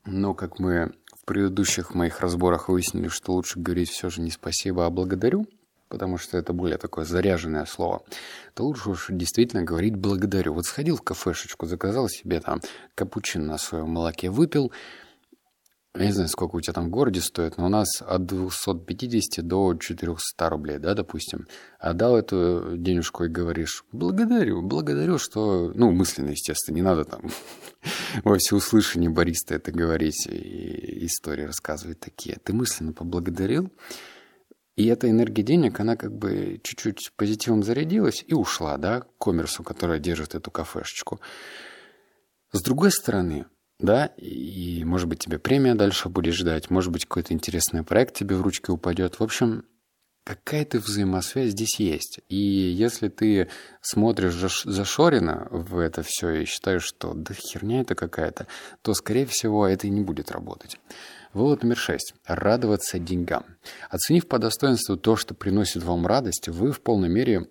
Но, 0.05 0.35
как 0.35 0.59
мы 0.59 0.93
в 1.15 1.25
предыдущих 1.25 1.95
моих 1.95 2.21
разборах 2.21 2.69
выяснили, 2.69 3.09
что 3.09 3.33
лучше 3.33 3.59
говорить 3.59 3.91
все 3.91 4.11
же 4.11 4.21
не 4.21 4.31
«спасибо», 4.31 4.87
а 4.87 4.91
«благодарю», 4.91 5.47
потому 5.89 6.19
что 6.19 6.37
это 6.37 6.53
более 6.53 6.79
такое 6.79 7.05
заряженное 7.05 7.65
слово, 7.65 8.03
то 8.55 8.65
лучше 8.65 8.91
уж 8.91 9.07
действительно 9.11 9.63
говорить 9.63 9.97
«благодарю». 9.97 10.55
Вот 10.55 10.67
сходил 10.67 10.97
в 10.97 11.03
кафешечку, 11.03 11.67
заказал 11.67 12.09
себе 12.09 12.41
там 12.41 12.61
капучино 12.95 13.45
на 13.45 13.59
своем 13.59 13.91
молоке, 13.91 14.31
выпил, 14.31 14.73
я 15.99 16.07
не 16.07 16.13
знаю, 16.13 16.29
сколько 16.29 16.55
у 16.57 16.61
тебя 16.61 16.75
там 16.75 16.87
в 16.87 16.91
городе 16.91 17.21
стоит, 17.21 17.57
но 17.57 17.67
у 17.67 17.69
нас 17.69 18.03
от 18.03 18.25
250 18.27 19.45
до 19.45 19.75
400 19.75 20.49
рублей, 20.49 20.79
да, 20.79 20.95
допустим. 20.95 21.49
Отдал 21.81 22.17
эту 22.17 22.77
денежку 22.77 23.25
и 23.25 23.29
говоришь, 23.29 23.85
благодарю, 23.91 24.63
благодарю, 24.63 25.19
что... 25.19 25.73
Ну, 25.75 25.91
мысленно, 25.91 26.31
естественно, 26.31 26.77
не 26.77 26.83
надо 26.83 27.05
там 27.05 27.23
во 28.25 28.39
всеуслышание 28.39 29.11
бариста 29.11 29.55
это 29.55 29.73
говорить 29.73 30.27
и 30.29 31.07
истории 31.07 31.45
рассказывать 31.45 31.99
такие. 31.99 32.37
Ты 32.45 32.53
мысленно 32.53 32.93
поблагодарил, 32.93 33.73
и 34.79 34.87
эта 34.87 35.11
энергия 35.11 35.43
денег, 35.43 35.81
она 35.81 35.97
как 35.97 36.17
бы 36.17 36.61
чуть-чуть 36.63 37.11
позитивом 37.17 37.65
зарядилась 37.65 38.25
и 38.25 38.33
ушла, 38.33 38.77
да, 38.77 39.01
к 39.01 39.09
коммерсу, 39.19 39.65
которая 39.65 39.99
держит 39.99 40.37
эту 40.37 40.53
кафешечку. 40.53 41.21
С 42.53 42.63
другой 42.63 42.93
стороны, 42.93 43.47
да, 43.81 44.07
и, 44.17 44.85
может 44.85 45.09
быть, 45.09 45.19
тебе 45.19 45.41
премия 45.41 45.75
дальше 45.75 46.09
будет 46.09 46.35
ждать, 46.35 46.71
может 46.71 46.93
быть, 46.93 47.07
какой-то 47.07 47.35
интересный 47.35 47.83
проект 47.83 48.15
тебе 48.15 48.37
в 48.37 48.43
ручки 48.43 48.71
упадет. 48.71 49.19
В 49.19 49.25
общем, 49.25 49.65
какая-то 50.23 50.79
взаимосвязь 50.79 51.51
здесь 51.51 51.81
есть. 51.81 52.21
И 52.29 52.37
если 52.37 53.09
ты 53.09 53.49
смотришь 53.81 54.63
зашорено 54.63 55.49
в 55.51 55.77
это 55.81 56.05
все 56.07 56.31
и 56.31 56.45
считаешь, 56.45 56.85
что 56.85 57.15
да 57.15 57.35
херня 57.35 57.81
это 57.81 57.97
какая-то, 57.97 58.47
то, 58.83 58.95
скорее 58.95 59.27
всего, 59.27 59.67
это 59.67 59.89
и 59.89 59.91
не 59.91 60.03
будет 60.03 60.31
работать. 60.31 60.79
Вывод 61.33 61.63
номер 61.63 61.77
шесть. 61.77 62.15
Радоваться 62.25 62.99
деньгам. 62.99 63.45
Оценив 63.91 64.27
по 64.29 64.39
достоинству 64.39 64.97
то, 64.97 65.17
что 65.17 65.35
приносит 65.35 65.83
вам 65.83 66.07
радость, 66.07 66.49
вы 66.49 66.73
в 66.73 66.81
полной 66.81 67.09
мере 67.09 67.49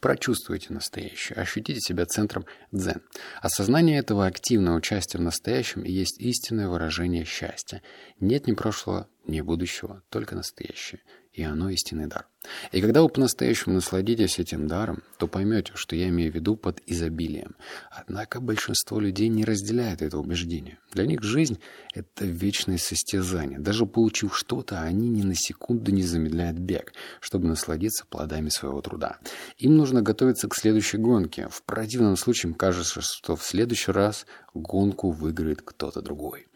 прочувствуйте 0.00 0.72
настоящее, 0.72 1.36
ощутите 1.36 1.80
себя 1.80 2.06
центром 2.06 2.46
дзен. 2.72 3.02
Осознание 3.40 3.98
этого 3.98 4.26
активного 4.26 4.76
участия 4.76 5.18
в 5.18 5.22
настоящем 5.22 5.82
и 5.82 5.92
есть 5.92 6.18
истинное 6.20 6.68
выражение 6.68 7.24
счастья. 7.24 7.82
Нет 8.20 8.46
ни 8.46 8.52
прошлого, 8.52 9.08
ни 9.26 9.40
будущего, 9.40 10.02
только 10.08 10.34
настоящее 10.34 11.00
и 11.34 11.42
оно 11.42 11.68
истинный 11.68 12.06
дар. 12.06 12.26
И 12.72 12.80
когда 12.80 13.02
вы 13.02 13.08
по-настоящему 13.08 13.74
насладитесь 13.74 14.38
этим 14.38 14.66
даром, 14.66 15.02
то 15.18 15.26
поймете, 15.26 15.72
что 15.74 15.96
я 15.96 16.08
имею 16.08 16.32
в 16.32 16.34
виду 16.34 16.56
под 16.56 16.82
изобилием. 16.86 17.56
Однако 17.90 18.40
большинство 18.40 19.00
людей 19.00 19.28
не 19.28 19.44
разделяет 19.44 20.02
это 20.02 20.18
убеждение. 20.18 20.78
Для 20.92 21.06
них 21.06 21.22
жизнь— 21.22 21.58
это 21.94 22.24
вечное 22.24 22.78
состязание. 22.78 23.58
Даже 23.58 23.86
получив 23.86 24.36
что-то, 24.36 24.80
они 24.82 25.08
ни 25.08 25.22
на 25.22 25.34
секунду 25.34 25.90
не 25.92 26.02
замедляют 26.02 26.58
бег, 26.58 26.92
чтобы 27.20 27.46
насладиться 27.46 28.04
плодами 28.06 28.48
своего 28.48 28.80
труда. 28.80 29.18
Им 29.58 29.76
нужно 29.76 30.02
готовиться 30.02 30.48
к 30.48 30.54
следующей 30.54 30.98
гонке. 30.98 31.48
В 31.50 31.62
противном 31.62 32.16
случае 32.16 32.54
кажется, 32.54 33.00
что 33.00 33.36
в 33.36 33.42
следующий 33.42 33.92
раз 33.92 34.26
гонку 34.54 35.10
выиграет 35.10 35.62
кто-то 35.62 36.00
другой. 36.00 36.46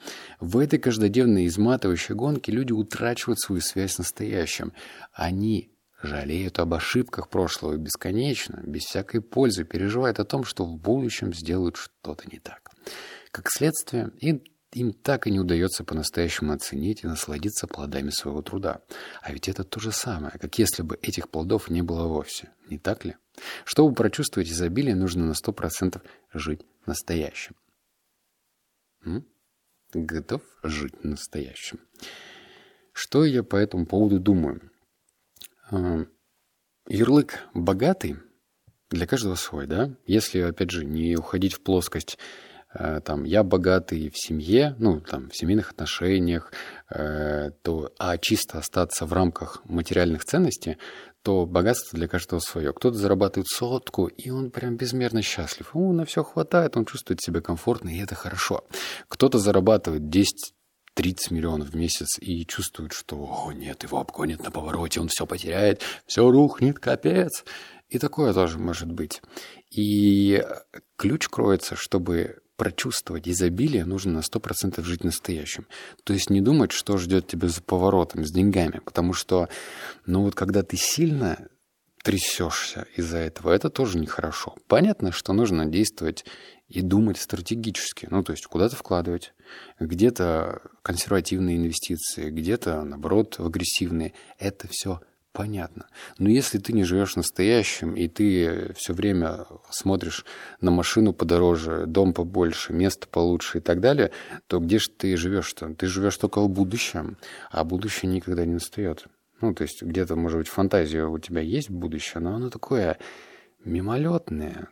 В 0.41 0.59
этой 0.59 0.79
каждодневной 0.79 1.47
изматывающей 1.47 2.15
гонке 2.15 2.53
люди 2.53 2.73
утрачивают 2.73 3.41
свою 3.41 3.61
связь 3.61 3.95
с 3.95 3.99
настоящим. 3.99 4.73
Они 5.13 5.71
жалеют 6.03 6.59
об 6.59 6.75
ошибках 6.75 7.29
прошлого 7.29 7.77
бесконечно, 7.77 8.61
без 8.65 8.85
всякой 8.85 9.21
пользы, 9.21 9.65
переживают 9.65 10.21
о 10.21 10.25
том, 10.25 10.45
что 10.45 10.65
в 10.65 10.77
будущем 10.77 11.35
сделают 11.35 11.77
что-то 11.77 12.25
не 12.31 12.39
так. 12.39 12.71
Как 13.31 13.51
следствие, 13.51 14.11
им, 14.19 14.43
им 14.73 14.93
так 14.93 15.27
и 15.27 15.31
не 15.31 15.41
удается 15.41 15.85
по-настоящему 15.85 16.53
оценить 16.53 17.03
и 17.03 17.07
насладиться 17.07 17.67
плодами 17.67 18.11
своего 18.11 18.43
труда. 18.43 18.83
А 19.23 19.33
ведь 19.33 19.49
это 19.49 19.65
то 19.65 19.81
же 19.81 19.93
самое, 19.93 20.39
как 20.39 20.59
если 20.59 20.83
бы 20.83 20.99
этих 21.03 21.29
плодов 21.29 21.69
не 21.69 21.83
было 21.83 22.07
вовсе. 22.07 22.51
Не 22.69 22.79
так 22.79 23.05
ли? 23.05 23.17
Чтобы 23.65 23.95
прочувствовать 23.95 24.49
изобилие, 24.49 24.95
нужно 24.95 25.25
на 25.25 25.33
100% 25.33 26.01
жить 26.33 26.61
настоящим. 26.87 27.57
М? 29.05 29.27
Готов 29.93 30.43
жить 30.63 31.03
настоящим. 31.03 31.81
Что 32.93 33.25
я 33.25 33.43
по 33.43 33.57
этому 33.57 33.87
поводу 33.87 34.19
думаю? 34.19 34.71
Ярлык 36.89 37.41
«богатый» 37.55 38.17
для 38.91 39.07
каждого 39.07 39.35
свой, 39.35 39.67
да? 39.67 39.91
Если, 40.07 40.41
опять 40.41 40.71
же, 40.71 40.85
не 40.85 41.17
уходить 41.17 41.53
в 41.53 41.61
плоскость 41.61 42.19
э, 42.73 43.01
там 43.05 43.25
я 43.25 43.43
богатый 43.43 44.09
в 44.09 44.17
семье, 44.19 44.75
ну 44.79 45.01
там 45.01 45.29
в 45.29 45.37
семейных 45.37 45.73
отношениях, 45.73 46.53
э, 46.91 47.51
то 47.63 47.93
а 47.99 48.17
чисто 48.17 48.59
остаться 48.59 49.05
в 49.05 49.13
рамках 49.13 49.63
материальных 49.65 50.25
ценностей, 50.25 50.79
то 51.23 51.45
богатство 51.45 51.99
для 51.99 52.09
каждого 52.09 52.41
свое. 52.41 52.73
Кто-то 52.73 52.97
зарабатывает 52.97 53.49
сотку, 53.49 54.07
и 54.07 54.31
он 54.31 54.51
прям 54.51 54.77
безмерно 54.77 55.21
счастлив. 55.21 55.75
Ему 55.75 55.93
на 55.93 56.07
все 56.07 56.23
хватает, 56.23 56.77
он 56.77 56.87
чувствует 56.87 57.21
себя 57.21 57.43
комфортно, 57.43 57.91
и 57.91 58.01
это 58.01 58.15
хорошо. 58.15 58.65
Кто-то 59.09 59.39
зарабатывает 59.39 60.09
10 60.09 60.55
30 60.99 61.31
миллионов 61.31 61.69
в 61.69 61.77
месяц 61.77 62.19
и 62.21 62.45
чувствует, 62.45 62.93
что 62.93 63.17
«О, 63.19 63.53
нет, 63.53 63.85
его 63.85 64.01
обгонят 64.01 64.43
на 64.43 64.51
повороте, 64.51 65.01
он 65.01 65.07
все 65.07 65.27
потеряет, 65.27 65.83
все 66.07 66.29
рухнет, 66.29 66.81
капец». 66.81 67.45
И 67.89 68.01
такое 68.01 68.35
тоже 68.35 68.59
может 68.59 68.91
быть. 68.91 69.23
И 69.71 70.45
ключ 70.97 71.29
кроется, 71.29 71.77
чтобы 71.77 72.41
прочувствовать 72.57 73.29
изобилие, 73.29 73.85
нужно 73.85 74.15
на 74.15 74.19
100% 74.19 74.83
жить 74.83 75.05
настоящим. 75.05 75.69
То 76.03 76.15
есть 76.15 76.31
не 76.31 76.41
думать, 76.41 76.73
что 76.73 76.99
ждет 76.99 77.29
тебя 77.29 77.47
за 77.47 77.63
поворотом 77.63 78.27
с 78.27 78.33
деньгами. 78.33 78.81
Потому 78.85 79.13
что, 79.13 79.49
ну 80.05 80.23
вот 80.23 80.35
когда 80.35 80.65
ты 80.65 80.77
сильно 80.77 81.49
трясешься 82.03 82.87
из-за 82.97 83.19
этого. 83.19 83.53
Это 83.53 83.71
тоже 83.71 83.99
нехорошо. 83.99 84.57
Понятно, 84.67 85.13
что 85.13 85.33
нужно 85.33 85.67
действовать 85.67 86.25
и 86.69 86.83
думать 86.83 87.19
стратегически. 87.19 88.07
Ну, 88.11 88.23
то 88.23 88.33
есть 88.33 88.47
куда-то 88.47 88.77
вкладывать. 88.77 89.33
Где-то 89.81 90.63
консервативные 90.83 91.57
инвестиции, 91.57 92.31
где-то, 92.31 92.85
наоборот, 92.85 93.39
в 93.39 93.47
агрессивные. 93.47 94.13
Это 94.39 94.69
все 94.69 95.01
понятно. 95.33 95.87
Но 96.19 96.29
если 96.29 96.59
ты 96.59 96.73
не 96.73 96.85
живешь 96.85 97.17
настоящим, 97.17 97.95
и 97.95 98.09
ты 98.09 98.73
все 98.77 98.93
время 98.93 99.47
смотришь 99.71 100.25
на 100.61 100.71
машину 100.71 101.13
подороже, 101.13 101.87
дом 101.87 102.13
побольше, 102.13 102.73
место 102.73 103.07
получше 103.07 103.59
и 103.59 103.61
так 103.61 103.81
далее, 103.81 104.11
то 104.47 104.59
где 104.59 104.79
же 104.79 104.91
ты 104.91 105.17
живешь-то? 105.17 105.75
Ты 105.75 105.87
живешь 105.87 106.17
только 106.17 106.41
в 106.41 106.49
будущем, 106.49 107.17
а 107.51 107.65
будущее 107.65 108.11
никогда 108.11 108.45
не 108.45 108.55
настает. 108.55 109.07
Ну, 109.41 109.55
то 109.55 109.63
есть 109.63 109.83
где-то, 109.83 110.17
может 110.17 110.39
быть, 110.39 110.49
фантазия 110.49 111.05
у 111.05 111.19
тебя 111.19 111.41
есть 111.41 111.71
будущее, 111.71 112.21
но 112.21 112.35
оно 112.35 112.51
такое 112.51 112.99
мимолетное, 113.65 114.69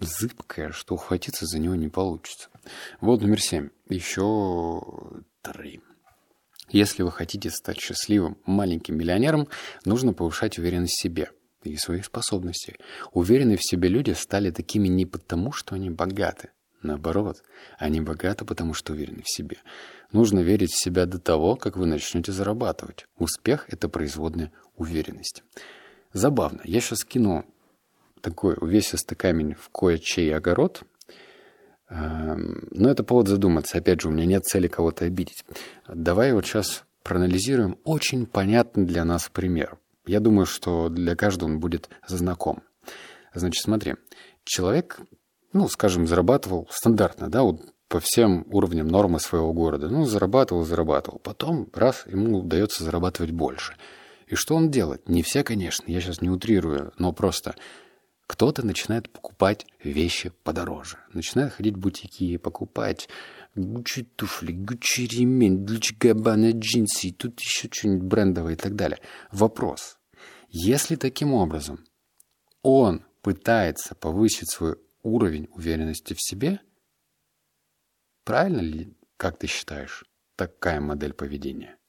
зыбкое, 0.00 0.72
что 0.72 0.94
ухватиться 0.94 1.46
за 1.46 1.58
него 1.58 1.74
не 1.74 1.88
получится. 1.88 2.48
Вот 3.00 3.20
номер 3.20 3.40
семь. 3.40 3.70
Еще 3.88 4.82
три. 5.42 5.80
Если 6.70 7.02
вы 7.02 7.10
хотите 7.10 7.50
стать 7.50 7.80
счастливым 7.80 8.38
маленьким 8.46 8.96
миллионером, 8.96 9.48
нужно 9.84 10.12
повышать 10.12 10.58
уверенность 10.58 10.94
в 10.94 11.00
себе 11.00 11.30
и 11.64 11.76
своих 11.76 12.06
способностях. 12.06 12.76
Уверенные 13.12 13.56
в 13.56 13.64
себе 13.64 13.88
люди 13.88 14.12
стали 14.12 14.50
такими 14.50 14.88
не 14.88 15.04
потому, 15.04 15.52
что 15.52 15.74
они 15.74 15.90
богаты. 15.90 16.50
Наоборот, 16.82 17.42
они 17.78 18.00
богаты, 18.00 18.44
потому 18.46 18.72
что 18.72 18.94
уверены 18.94 19.22
в 19.22 19.30
себе. 19.30 19.58
Нужно 20.12 20.40
верить 20.40 20.72
в 20.72 20.80
себя 20.80 21.04
до 21.04 21.18
того, 21.18 21.56
как 21.56 21.76
вы 21.76 21.86
начнете 21.86 22.32
зарабатывать. 22.32 23.04
Успех– 23.18 23.66
это 23.68 23.88
производная 23.88 24.50
уверенности. 24.76 25.42
Забавно. 26.12 26.62
Я 26.64 26.80
сейчас 26.80 27.04
кину 27.04 27.44
такой 28.20 28.56
увесистый 28.60 29.16
камень 29.16 29.54
в 29.54 29.70
кое-чей 29.70 30.34
огород, 30.34 30.84
Эм, 31.90 32.68
но 32.70 32.88
это 32.88 33.02
повод 33.02 33.28
задуматься. 33.28 33.78
Опять 33.78 34.00
же, 34.00 34.08
у 34.08 34.12
меня 34.12 34.24
нет 34.24 34.44
цели 34.44 34.68
кого-то 34.68 35.04
обидеть. 35.04 35.44
Давай 35.88 36.32
вот 36.32 36.46
сейчас 36.46 36.84
проанализируем 37.02 37.78
очень 37.84 38.26
понятный 38.26 38.84
для 38.84 39.04
нас 39.04 39.28
пример. 39.28 39.76
Я 40.06 40.20
думаю, 40.20 40.46
что 40.46 40.88
для 40.88 41.16
каждого 41.16 41.48
он 41.48 41.58
будет 41.58 41.90
знаком. 42.06 42.62
Значит, 43.34 43.64
смотри, 43.64 43.94
человек, 44.44 45.00
ну, 45.52 45.68
скажем, 45.68 46.06
зарабатывал 46.06 46.68
стандартно, 46.70 47.28
да, 47.28 47.42
вот 47.42 47.60
по 47.88 47.98
всем 47.98 48.46
уровням 48.50 48.86
нормы 48.86 49.18
своего 49.18 49.52
города. 49.52 49.88
Ну, 49.88 50.04
зарабатывал, 50.04 50.64
зарабатывал. 50.64 51.18
Потом, 51.18 51.68
раз, 51.74 52.04
ему 52.06 52.38
удается 52.38 52.84
зарабатывать 52.84 53.32
больше. 53.32 53.74
И 54.28 54.36
что 54.36 54.54
он 54.54 54.70
делает? 54.70 55.08
Не 55.08 55.24
все, 55.24 55.42
конечно, 55.42 55.90
я 55.90 56.00
сейчас 56.00 56.20
не 56.20 56.30
утрирую, 56.30 56.92
но 56.98 57.12
просто 57.12 57.56
кто-то 58.30 58.64
начинает 58.64 59.10
покупать 59.10 59.66
вещи 59.82 60.32
подороже. 60.44 60.98
Начинает 61.12 61.52
ходить 61.52 61.74
в 61.74 61.80
бутики, 61.80 62.36
покупать 62.36 63.08
Гуччи 63.56 64.04
туфли, 64.04 64.52
Гуччи 64.52 65.08
ремень, 65.08 65.64
Гуччи 65.66 65.96
Габбана 65.98 66.52
джинсы, 66.52 67.08
и 67.08 67.12
тут 67.12 67.40
еще 67.40 67.68
что-нибудь 67.68 68.04
брендовое 68.04 68.52
и 68.52 68.56
так 68.56 68.76
далее. 68.76 69.00
Вопрос. 69.32 69.98
Если 70.48 70.94
таким 70.94 71.34
образом 71.34 71.84
он 72.62 73.04
пытается 73.20 73.96
повысить 73.96 74.48
свой 74.48 74.76
уровень 75.02 75.48
уверенности 75.50 76.14
в 76.14 76.22
себе, 76.22 76.60
правильно 78.22 78.60
ли, 78.60 78.96
как 79.16 79.40
ты 79.40 79.48
считаешь, 79.48 80.04
такая 80.36 80.80
модель 80.80 81.14
поведения? 81.14 81.79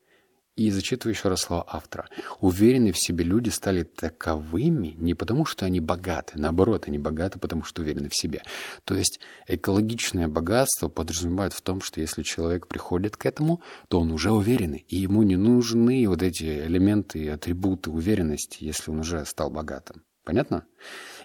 И 0.62 0.70
зачитываю 0.70 1.16
еще 1.16 1.28
раз 1.28 1.42
слова 1.42 1.66
автора. 1.68 2.08
Уверенные 2.40 2.94
в 2.94 3.00
себе 3.00 3.24
люди 3.24 3.50
стали 3.50 3.82
таковыми 3.82 4.94
не 4.96 5.16
потому, 5.16 5.44
что 5.44 5.66
они 5.66 5.80
богаты. 5.80 6.34
Наоборот, 6.38 6.84
они 6.88 7.00
богаты, 7.00 7.40
потому 7.40 7.64
что 7.64 7.82
уверены 7.82 8.10
в 8.10 8.16
себе. 8.16 8.44
То 8.84 8.94
есть 8.94 9.20
экологичное 9.48 10.28
богатство 10.28 10.88
подразумевает 10.88 11.54
в 11.54 11.62
том, 11.64 11.82
что 11.82 12.00
если 12.00 12.22
человек 12.22 12.68
приходит 12.68 13.18
к 13.18 13.26
этому, 13.26 13.64
то 13.88 14.00
он 14.00 14.12
уже 14.12 14.32
уверенный. 14.32 14.86
И 14.88 14.98
ему 14.98 15.24
не 15.24 15.36
нужны 15.36 16.08
вот 16.08 16.22
эти 16.22 16.44
элементы, 16.44 17.28
атрибуты 17.32 17.90
уверенности, 17.90 18.64
если 18.64 18.92
он 18.92 19.00
уже 19.00 19.26
стал 19.26 19.50
богатым. 19.50 20.04
Понятно? 20.24 20.66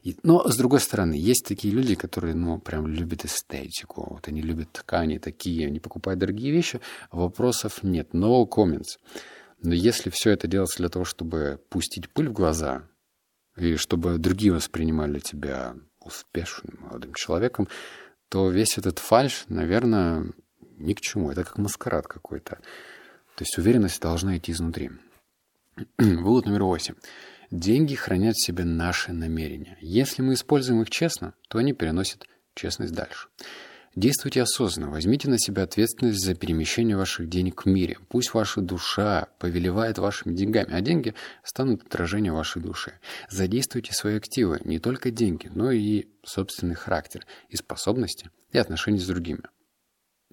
И, 0.03 0.17
но, 0.23 0.49
с 0.49 0.57
другой 0.57 0.81
стороны, 0.81 1.15
есть 1.15 1.45
такие 1.47 1.75
люди, 1.75 1.95
которые, 1.95 2.35
ну, 2.35 2.59
прям 2.59 2.87
любят 2.87 3.25
эстетику. 3.25 4.07
Вот 4.09 4.29
они 4.29 4.41
любят 4.41 4.73
ткани 4.73 5.19
такие, 5.19 5.67
они 5.67 5.81
покупают 5.81 6.19
дорогие 6.19 6.53
вещи. 6.53 6.81
Вопросов 7.11 7.83
нет. 7.83 8.15
No 8.15 8.47
comments. 8.49 8.99
Но 9.63 9.75
если 9.75 10.11
все 10.11 10.31
это 10.31 10.47
делается 10.47 10.79
для 10.79 10.89
того, 10.89 11.05
чтобы 11.05 11.61
пустить 11.69 12.09
пыль 12.09 12.29
в 12.29 12.33
глаза, 12.33 12.89
и 13.57 13.77
чтобы 13.77 14.19
другие 14.19 14.53
воспринимали 14.53 15.19
тебя 15.19 15.75
успешным 16.01 16.79
молодым 16.81 17.15
человеком, 17.15 17.69
то 18.29 18.51
весь 18.51 18.79
этот 18.79 18.99
фальш, 18.99 19.45
наверное, 19.49 20.33
ни 20.79 20.95
к 20.95 21.01
чему. 21.01 21.31
Это 21.31 21.45
как 21.45 21.59
маскарад 21.59 22.07
какой-то. 22.07 22.57
То 23.37 23.43
есть 23.43 23.59
уверенность 23.59 24.01
должна 24.01 24.37
идти 24.37 24.53
изнутри. 24.53 24.91
Вывод 25.99 26.47
номер 26.47 26.65
восемь. 26.65 26.95
Деньги 27.51 27.95
хранят 27.95 28.35
в 28.35 28.45
себе 28.45 28.65
наши 28.65 29.13
намерения. 29.13 29.77
Если 29.83 30.23
мы 30.23 30.33
используем 30.33 30.81
их 30.81 30.89
честно, 30.89 31.35
то 31.49 31.59
они 31.59 31.75
переносят 31.75 32.27
честность 32.55 32.95
дальше. 32.95 33.29
Действуйте 33.95 34.43
осознанно, 34.43 34.91
возьмите 34.91 35.29
на 35.29 35.39
себя 35.39 35.65
ответственность 35.65 36.25
за 36.25 36.35
перемещение 36.35 36.97
ваших 36.97 37.29
денег 37.29 37.65
в 37.65 37.69
мире. 37.69 37.99
Пусть 38.09 38.33
ваша 38.33 38.63
душа 38.63 39.29
повелевает 39.39 39.99
вашими 39.99 40.35
деньгами, 40.35 40.73
а 40.73 40.81
деньги 40.81 41.15
станут 41.43 41.83
отражением 41.83 42.35
вашей 42.35 42.63
души. 42.63 42.99
Задействуйте 43.29 43.93
свои 43.93 44.17
активы, 44.17 44.61
не 44.65 44.79
только 44.79 45.11
деньги, 45.11 45.51
но 45.55 45.71
и 45.73 46.07
собственный 46.25 46.75
характер, 46.75 47.27
и 47.51 47.57
способности, 47.57 48.31
и 48.51 48.59
отношения 48.59 48.99
с 48.99 49.07
другими, 49.07 49.43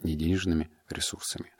не 0.01 0.15
денежными 0.15 0.69
ресурсами. 0.89 1.51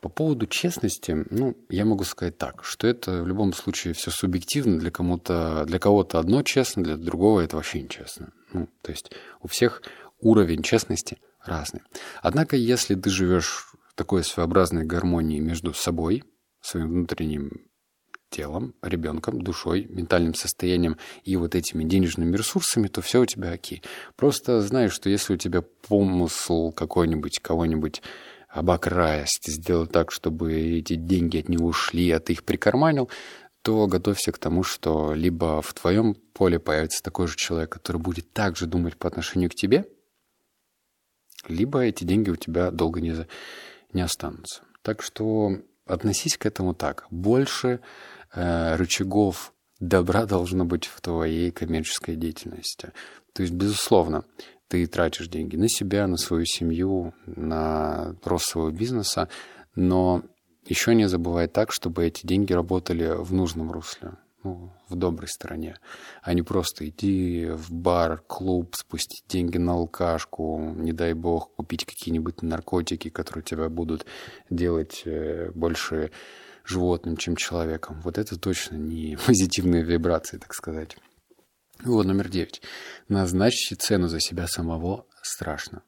По 0.00 0.08
поводу 0.08 0.46
честности, 0.46 1.24
ну, 1.30 1.56
я 1.68 1.84
могу 1.84 2.04
сказать 2.04 2.38
так, 2.38 2.64
что 2.64 2.86
это 2.86 3.22
в 3.22 3.26
любом 3.26 3.52
случае 3.52 3.94
все 3.94 4.10
субъективно, 4.10 4.78
для 4.78 4.90
кому-то, 4.90 5.64
для 5.66 5.78
кого-то 5.78 6.18
одно 6.18 6.42
честно, 6.42 6.84
для 6.84 6.96
другого 6.96 7.40
это 7.40 7.56
вообще 7.56 7.82
нечестно. 7.82 8.32
Ну, 8.52 8.68
то 8.82 8.92
есть 8.92 9.10
у 9.40 9.48
всех 9.48 9.82
уровень 10.20 10.62
честности 10.62 11.18
разный. 11.44 11.82
Однако, 12.22 12.56
если 12.56 12.94
ты 12.94 13.10
живешь 13.10 13.68
в 13.88 13.94
такой 13.94 14.22
своеобразной 14.24 14.84
гармонии 14.84 15.40
между 15.40 15.72
собой, 15.72 16.24
своим 16.60 16.88
внутренним 16.88 17.66
телом, 18.30 18.74
ребенком, 18.82 19.40
душой, 19.40 19.86
ментальным 19.88 20.34
состоянием 20.34 20.96
и 21.24 21.36
вот 21.36 21.54
этими 21.54 21.84
денежными 21.84 22.36
ресурсами, 22.36 22.88
то 22.88 23.00
все 23.00 23.20
у 23.20 23.26
тебя 23.26 23.52
окей. 23.52 23.82
Просто 24.16 24.60
знаешь, 24.60 24.92
что 24.92 25.08
если 25.08 25.34
у 25.34 25.36
тебя 25.36 25.62
помысл 25.62 26.72
какой-нибудь, 26.72 27.38
кого-нибудь 27.40 28.02
обокрасть, 28.56 29.46
сделать 29.46 29.92
так, 29.92 30.10
чтобы 30.10 30.54
эти 30.54 30.94
деньги 30.94 31.38
от 31.38 31.48
него 31.48 31.68
ушли, 31.68 32.10
а 32.10 32.20
ты 32.20 32.32
их 32.32 32.44
прикарманил, 32.44 33.10
то 33.62 33.86
готовься 33.86 34.32
к 34.32 34.38
тому, 34.38 34.62
что 34.62 35.12
либо 35.12 35.60
в 35.60 35.74
твоем 35.74 36.14
поле 36.14 36.58
появится 36.58 37.02
такой 37.02 37.26
же 37.26 37.36
человек, 37.36 37.70
который 37.70 37.98
будет 37.98 38.32
так 38.32 38.56
же 38.56 38.66
думать 38.66 38.96
по 38.96 39.08
отношению 39.08 39.50
к 39.50 39.54
тебе, 39.54 39.84
либо 41.46 41.80
эти 41.80 42.04
деньги 42.04 42.30
у 42.30 42.36
тебя 42.36 42.70
долго 42.70 43.00
не, 43.00 43.14
не 43.92 44.00
останутся. 44.00 44.62
Так 44.82 45.02
что 45.02 45.58
относись 45.84 46.38
к 46.38 46.46
этому 46.46 46.74
так. 46.74 47.06
Больше 47.10 47.80
э, 48.32 48.76
рычагов 48.76 49.52
добра 49.80 50.24
должно 50.24 50.64
быть 50.64 50.86
в 50.86 51.00
твоей 51.00 51.50
коммерческой 51.50 52.16
деятельности. 52.16 52.92
То 53.34 53.42
есть, 53.42 53.54
безусловно, 53.54 54.24
ты 54.68 54.86
тратишь 54.86 55.28
деньги 55.28 55.56
на 55.56 55.68
себя, 55.68 56.06
на 56.06 56.16
свою 56.16 56.44
семью, 56.44 57.14
на 57.26 58.16
рост 58.24 58.50
своего 58.50 58.70
бизнеса, 58.70 59.28
но 59.74 60.22
еще 60.64 60.94
не 60.94 61.08
забывай 61.08 61.46
так, 61.46 61.72
чтобы 61.72 62.04
эти 62.06 62.26
деньги 62.26 62.52
работали 62.52 63.14
в 63.16 63.32
нужном 63.32 63.70
русле, 63.70 64.12
ну, 64.42 64.72
в 64.88 64.96
доброй 64.96 65.28
стороне, 65.28 65.78
а 66.22 66.34
не 66.34 66.42
просто 66.42 66.88
иди 66.88 67.46
в 67.50 67.72
бар, 67.72 68.22
клуб, 68.26 68.74
спустить 68.74 69.24
деньги 69.28 69.58
на 69.58 69.74
алкашку, 69.74 70.74
не 70.76 70.92
дай 70.92 71.14
бог, 71.14 71.54
купить 71.54 71.84
какие-нибудь 71.84 72.42
наркотики, 72.42 73.10
которые 73.10 73.44
тебя 73.44 73.68
будут 73.68 74.06
делать 74.50 75.02
э, 75.04 75.50
больше 75.54 76.10
животным, 76.64 77.16
чем 77.16 77.36
человеком. 77.36 78.00
Вот 78.02 78.18
это 78.18 78.38
точно 78.38 78.76
не 78.76 79.16
позитивные 79.26 79.82
вибрации, 79.82 80.38
так 80.38 80.52
сказать. 80.52 80.96
Вот 81.84 82.06
номер 82.06 82.28
девять. 82.28 82.62
Назначьте 83.08 83.74
цену 83.74 84.08
за 84.08 84.20
себя 84.20 84.46
самого 84.46 85.06
страшно. 85.22 85.82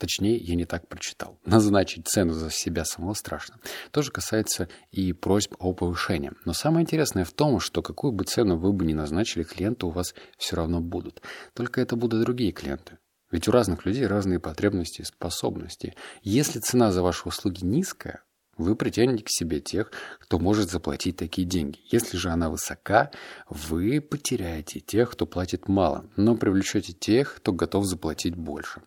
Точнее, 0.00 0.38
я 0.38 0.54
не 0.54 0.64
так 0.64 0.88
прочитал. 0.88 1.38
Назначить 1.44 2.08
цену 2.08 2.32
за 2.32 2.50
себя 2.50 2.86
самого 2.86 3.12
страшно. 3.12 3.56
Тоже 3.90 4.10
касается 4.10 4.70
и 4.90 5.12
просьб 5.12 5.54
о 5.58 5.74
повышении. 5.74 6.32
Но 6.46 6.54
самое 6.54 6.84
интересное 6.84 7.26
в 7.26 7.32
том, 7.32 7.60
что 7.60 7.82
какую 7.82 8.12
бы 8.12 8.24
цену 8.24 8.56
вы 8.56 8.72
бы 8.72 8.86
ни 8.86 8.94
назначили, 8.94 9.42
клиенты 9.42 9.84
у 9.84 9.90
вас 9.90 10.14
все 10.38 10.56
равно 10.56 10.80
будут. 10.80 11.20
Только 11.52 11.82
это 11.82 11.96
будут 11.96 12.22
другие 12.22 12.52
клиенты. 12.52 12.96
Ведь 13.30 13.46
у 13.46 13.52
разных 13.52 13.84
людей 13.84 14.06
разные 14.06 14.40
потребности 14.40 15.02
и 15.02 15.04
способности. 15.04 15.94
Если 16.22 16.60
цена 16.60 16.92
за 16.92 17.02
ваши 17.02 17.28
услуги 17.28 17.62
низкая, 17.62 18.24
вы 18.60 18.76
притянете 18.76 19.24
к 19.24 19.30
себе 19.30 19.60
тех, 19.60 19.90
кто 20.20 20.38
может 20.38 20.70
заплатить 20.70 21.16
такие 21.16 21.46
деньги. 21.46 21.78
Если 21.90 22.16
же 22.16 22.30
она 22.30 22.50
высока, 22.50 23.10
вы 23.48 24.00
потеряете 24.00 24.80
тех, 24.80 25.10
кто 25.10 25.26
платит 25.26 25.68
мало, 25.68 26.08
но 26.16 26.36
привлечете 26.36 26.92
тех, 26.92 27.36
кто 27.36 27.52
готов 27.52 27.86
заплатить 27.86 28.36
больше. 28.36 28.82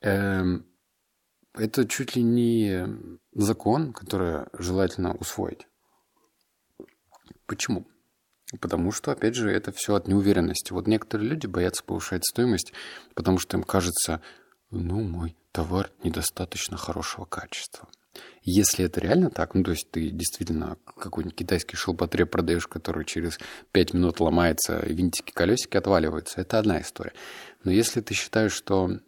Эм, 0.00 0.66
это 1.54 1.86
чуть 1.86 2.16
ли 2.16 2.22
не 2.22 2.86
закон, 3.32 3.92
который 3.92 4.46
желательно 4.58 5.14
усвоить. 5.14 5.66
Почему? 7.46 7.86
Потому 8.60 8.92
что, 8.92 9.12
опять 9.12 9.34
же, 9.34 9.50
это 9.50 9.72
все 9.72 9.94
от 9.94 10.08
неуверенности. 10.08 10.72
Вот 10.72 10.86
некоторые 10.86 11.30
люди 11.30 11.46
боятся 11.46 11.82
повышать 11.84 12.24
стоимость, 12.24 12.72
потому 13.14 13.38
что 13.38 13.56
им 13.56 13.62
кажется, 13.62 14.20
ну, 14.70 15.02
мой 15.02 15.36
товар 15.52 15.90
недостаточно 16.02 16.76
хорошего 16.76 17.24
качества. 17.24 17.88
Если 18.42 18.84
это 18.84 19.00
реально 19.00 19.30
так, 19.30 19.54
ну, 19.54 19.62
то 19.62 19.70
есть 19.70 19.90
ты 19.90 20.10
действительно 20.10 20.76
какой-нибудь 20.84 21.36
китайский 21.36 21.76
шелпотреб 21.76 22.30
продаешь, 22.30 22.66
который 22.66 23.04
через 23.04 23.38
5 23.72 23.94
минут 23.94 24.20
ломается, 24.20 24.80
винтики, 24.84 25.32
колесики 25.32 25.76
отваливаются, 25.76 26.40
это 26.40 26.58
одна 26.58 26.80
история. 26.80 27.12
Но 27.64 27.70
если 27.70 28.00
ты 28.00 28.14
считаешь, 28.14 28.52
что 28.52 28.98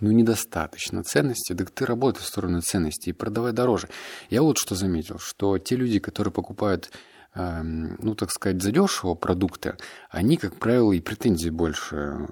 ну, 0.00 0.10
недостаточно 0.12 1.02
ценности, 1.02 1.54
так 1.54 1.70
ты 1.70 1.84
работай 1.84 2.22
в 2.22 2.26
сторону 2.26 2.60
ценности 2.60 3.10
и 3.10 3.12
продавай 3.12 3.52
дороже. 3.52 3.88
Я 4.30 4.42
вот 4.42 4.58
что 4.58 4.74
заметил, 4.74 5.18
что 5.18 5.58
те 5.58 5.76
люди, 5.76 5.98
которые 5.98 6.32
покупают, 6.32 6.90
э, 7.34 7.62
ну, 7.62 8.14
так 8.14 8.30
сказать, 8.30 8.62
задешево 8.62 9.14
продукты, 9.14 9.76
они, 10.10 10.36
как 10.36 10.56
правило, 10.56 10.92
и 10.92 11.00
претензий 11.00 11.50
больше 11.50 12.28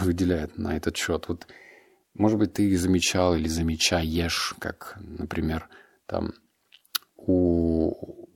выделяют 0.00 0.58
на 0.58 0.76
этот 0.76 0.96
счет. 0.96 1.24
Вот 1.28 1.46
может 2.18 2.38
быть, 2.38 2.52
ты 2.52 2.76
замечал 2.76 3.34
или 3.34 3.48
замечаешь, 3.48 4.54
как, 4.58 4.98
например, 5.00 5.68
там 6.06 6.32
у... 7.16 8.26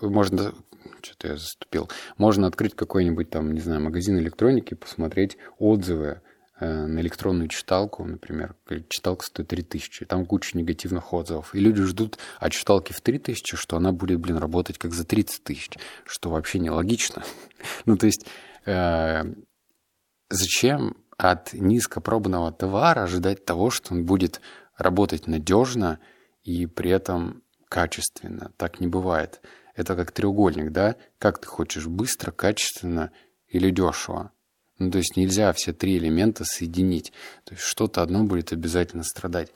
Можно... 0.00 0.54
Что-то 1.02 1.28
я 1.28 1.36
заступил. 1.36 1.90
Можно 2.16 2.46
открыть 2.46 2.74
какой-нибудь 2.74 3.28
там, 3.28 3.52
не 3.52 3.60
знаю, 3.60 3.82
магазин 3.82 4.18
электроники, 4.18 4.72
посмотреть 4.72 5.36
отзывы 5.58 6.22
э, 6.58 6.86
на 6.86 7.00
электронную 7.00 7.48
читалку, 7.48 8.04
например. 8.04 8.56
Читалка 8.88 9.24
стоит 9.24 9.48
3000, 9.48 10.06
там 10.06 10.24
куча 10.24 10.56
негативных 10.56 11.12
отзывов. 11.12 11.54
И 11.54 11.60
люди 11.60 11.82
ждут 11.82 12.18
от 12.38 12.52
читалки 12.52 12.92
в 12.92 13.02
3000, 13.02 13.56
что 13.56 13.76
она 13.76 13.92
будет, 13.92 14.18
блин, 14.18 14.38
работать 14.38 14.78
как 14.78 14.94
за 14.94 15.04
30 15.04 15.44
тысяч, 15.44 15.72
что 16.06 16.30
вообще 16.30 16.58
нелогично. 16.58 17.22
ну, 17.84 17.98
то 17.98 18.06
есть, 18.06 18.26
э, 18.64 19.24
зачем 20.30 20.96
от 21.16 21.52
низкопробного 21.52 22.52
товара 22.52 23.02
ожидать 23.02 23.44
того, 23.44 23.70
что 23.70 23.94
он 23.94 24.04
будет 24.04 24.40
работать 24.76 25.26
надежно 25.26 26.00
и 26.42 26.66
при 26.66 26.90
этом 26.90 27.42
качественно. 27.68 28.52
Так 28.56 28.80
не 28.80 28.86
бывает. 28.86 29.40
Это 29.74 29.96
как 29.96 30.12
треугольник, 30.12 30.70
да? 30.70 30.96
Как 31.18 31.38
ты 31.38 31.46
хочешь, 31.46 31.86
быстро, 31.86 32.30
качественно 32.30 33.10
или 33.48 33.70
дешево? 33.70 34.30
Ну, 34.78 34.90
то 34.90 34.98
есть 34.98 35.16
нельзя 35.16 35.52
все 35.52 35.72
три 35.72 35.98
элемента 35.98 36.44
соединить. 36.44 37.12
То 37.44 37.54
есть 37.54 37.64
что-то 37.64 38.02
одно 38.02 38.24
будет 38.24 38.52
обязательно 38.52 39.04
страдать. 39.04 39.52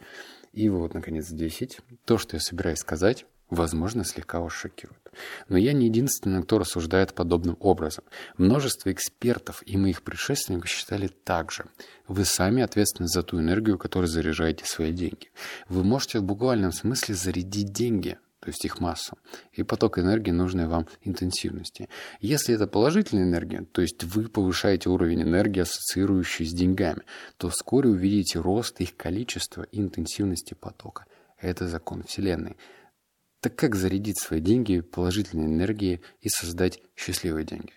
И 0.53 0.69
вот, 0.69 0.95
наконец, 0.95 1.29
10. 1.29 1.81
То, 2.05 2.19
что 2.19 2.37
я 2.37 2.41
собираюсь 2.41 2.79
сказать, 2.79 3.27
возможно, 3.51 4.05
слегка 4.05 4.41
вас 4.41 4.53
шокирует. 4.53 5.01
Но 5.49 5.57
я 5.57 5.73
не 5.73 5.87
единственный, 5.87 6.43
кто 6.43 6.59
рассуждает 6.59 7.15
подобным 7.15 7.57
образом. 7.61 8.05
Множество 8.37 8.93
экспертов 8.93 9.63
и 9.67 9.77
моих 9.77 10.03
предшественников 10.03 10.69
считали 10.69 11.09
так 11.09 11.51
же. 11.51 11.67
Вы 12.07 12.25
сами 12.25 12.63
ответственны 12.63 13.09
за 13.09 13.23
ту 13.23 13.41
энергию, 13.41 13.79
которой 13.79 14.07
заряжаете 14.07 14.65
свои 14.65 14.93
деньги. 14.93 15.31
Вы 15.69 15.85
можете 15.85 16.21
в 16.21 16.25
буквальном 16.25 16.73
смысле 16.73 17.15
зарядить 17.15 17.73
деньги, 17.73 18.19
то 18.41 18.49
есть 18.49 18.65
их 18.65 18.81
массу, 18.81 19.19
и 19.53 19.63
поток 19.63 19.99
энергии, 19.99 20.31
нужной 20.31 20.69
вам 20.69 20.87
интенсивности. 21.03 21.89
Если 22.21 22.55
это 22.55 22.67
положительная 22.67 23.25
энергия, 23.25 23.63
то 23.73 23.83
есть 23.83 24.05
вы 24.05 24.29
повышаете 24.29 24.89
уровень 24.89 25.23
энергии, 25.23 25.61
ассоциирующий 25.61 26.47
с 26.47 26.53
деньгами, 26.53 27.03
то 27.37 27.49
вскоре 27.49 27.91
увидите 27.91 28.39
рост 28.39 28.81
их 28.81 28.97
количества 28.97 29.65
и 29.73 29.81
интенсивности 29.81 30.55
потока. 30.55 31.05
Это 31.41 31.69
закон 31.69 32.05
Вселенной. 32.05 32.57
Так 33.41 33.55
как 33.57 33.77
зарядить 33.77 34.19
свои 34.19 34.41
деньги 34.41 34.81
положительной 34.81 35.47
энергией 35.47 36.01
и 36.21 36.29
создать 36.29 36.81
счастливые 36.97 37.45
деньги? 37.45 37.73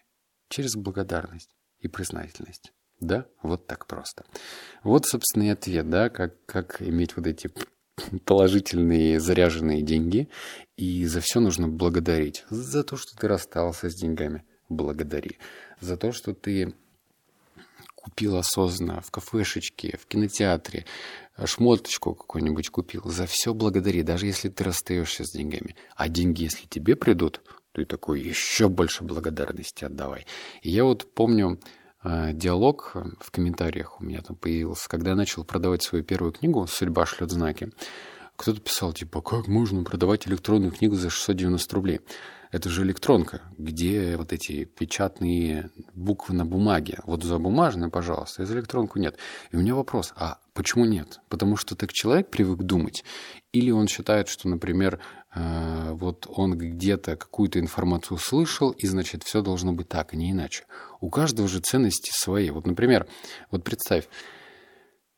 Через 0.49 0.75
благодарность 0.75 1.55
и 1.79 1.87
признательность. 1.87 2.73
Да, 2.99 3.25
вот 3.41 3.67
так 3.67 3.87
просто. 3.87 4.25
Вот, 4.83 5.05
собственно, 5.05 5.43
и 5.43 5.49
ответ, 5.49 5.89
да, 5.89 6.09
как, 6.09 6.45
как 6.45 6.81
иметь 6.81 7.15
вот 7.15 7.27
эти 7.27 7.51
положительные 8.25 9.19
заряженные 9.19 9.81
деньги. 9.81 10.29
И 10.77 11.05
за 11.05 11.21
все 11.21 11.39
нужно 11.39 11.67
благодарить. 11.67 12.45
За 12.49 12.83
то, 12.83 12.97
что 12.97 13.15
ты 13.15 13.27
расстался 13.27 13.89
с 13.89 13.95
деньгами, 13.95 14.43
благодари. 14.69 15.37
За 15.79 15.97
то, 15.97 16.11
что 16.11 16.33
ты 16.33 16.73
купил 18.01 18.37
осознанно 18.37 19.01
в 19.01 19.11
кафешечке, 19.11 19.97
в 20.01 20.07
кинотеатре, 20.07 20.85
шмоточку 21.45 22.15
какую-нибудь 22.15 22.69
купил, 22.69 23.03
за 23.05 23.25
все 23.25 23.53
благодари, 23.53 24.03
даже 24.03 24.25
если 24.25 24.49
ты 24.49 24.63
расстаешься 24.63 25.23
с 25.23 25.31
деньгами. 25.31 25.75
А 25.95 26.09
деньги, 26.09 26.43
если 26.43 26.67
тебе 26.67 26.95
придут, 26.95 27.41
ты 27.73 27.85
такой 27.85 28.21
еще 28.21 28.67
больше 28.67 29.03
благодарности 29.03 29.85
отдавай. 29.85 30.25
И 30.61 30.69
я 30.69 30.83
вот 30.83 31.13
помню 31.13 31.59
э, 32.03 32.33
диалог 32.33 32.95
в 33.19 33.31
комментариях 33.31 34.01
у 34.01 34.03
меня 34.03 34.21
там 34.21 34.35
появился, 34.35 34.89
когда 34.89 35.11
я 35.11 35.15
начал 35.15 35.45
продавать 35.45 35.83
свою 35.83 36.03
первую 36.03 36.33
книгу 36.33 36.65
«Судьба 36.67 37.05
шлет 37.05 37.31
знаки». 37.31 37.71
Кто-то 38.35 38.59
писал, 38.59 38.91
типа, 38.91 39.21
как 39.21 39.47
можно 39.47 39.83
продавать 39.83 40.27
электронную 40.27 40.71
книгу 40.71 40.95
за 40.95 41.11
690 41.11 41.75
рублей? 41.75 41.99
Это 42.51 42.69
же 42.69 42.83
электронка, 42.83 43.41
где 43.57 44.17
вот 44.17 44.33
эти 44.33 44.65
печатные 44.65 45.71
буквы 45.93 46.35
на 46.35 46.45
бумаге. 46.45 46.99
Вот 47.05 47.23
за 47.23 47.39
бумажную, 47.39 47.89
пожалуйста, 47.89 48.45
за 48.45 48.53
электронку 48.53 48.99
нет. 48.99 49.17
И 49.51 49.55
у 49.55 49.59
меня 49.59 49.73
вопрос, 49.73 50.13
а 50.17 50.37
почему 50.53 50.83
нет? 50.83 51.21
Потому 51.29 51.55
что 51.55 51.75
так 51.75 51.93
человек 51.93 52.29
привык 52.29 52.63
думать? 52.63 53.05
Или 53.53 53.71
он 53.71 53.87
считает, 53.87 54.27
что, 54.27 54.49
например, 54.49 54.99
э, 55.33 55.91
вот 55.93 56.27
он 56.27 56.57
где-то 56.57 57.15
какую-то 57.15 57.57
информацию 57.57 58.17
услышал, 58.17 58.71
и, 58.71 58.85
значит, 58.85 59.23
все 59.23 59.41
должно 59.41 59.71
быть 59.71 59.87
так, 59.87 60.13
а 60.13 60.17
не 60.17 60.31
иначе. 60.31 60.65
У 60.99 61.09
каждого 61.09 61.47
же 61.47 61.61
ценности 61.61 62.11
свои. 62.13 62.49
Вот, 62.49 62.67
например, 62.67 63.07
вот 63.49 63.63
представь, 63.63 64.09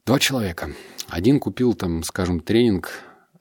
два 0.06 0.20
человека. 0.20 0.70
Один 1.10 1.40
купил 1.40 1.74
там, 1.74 2.04
скажем, 2.04 2.42
тренинг 2.42 2.92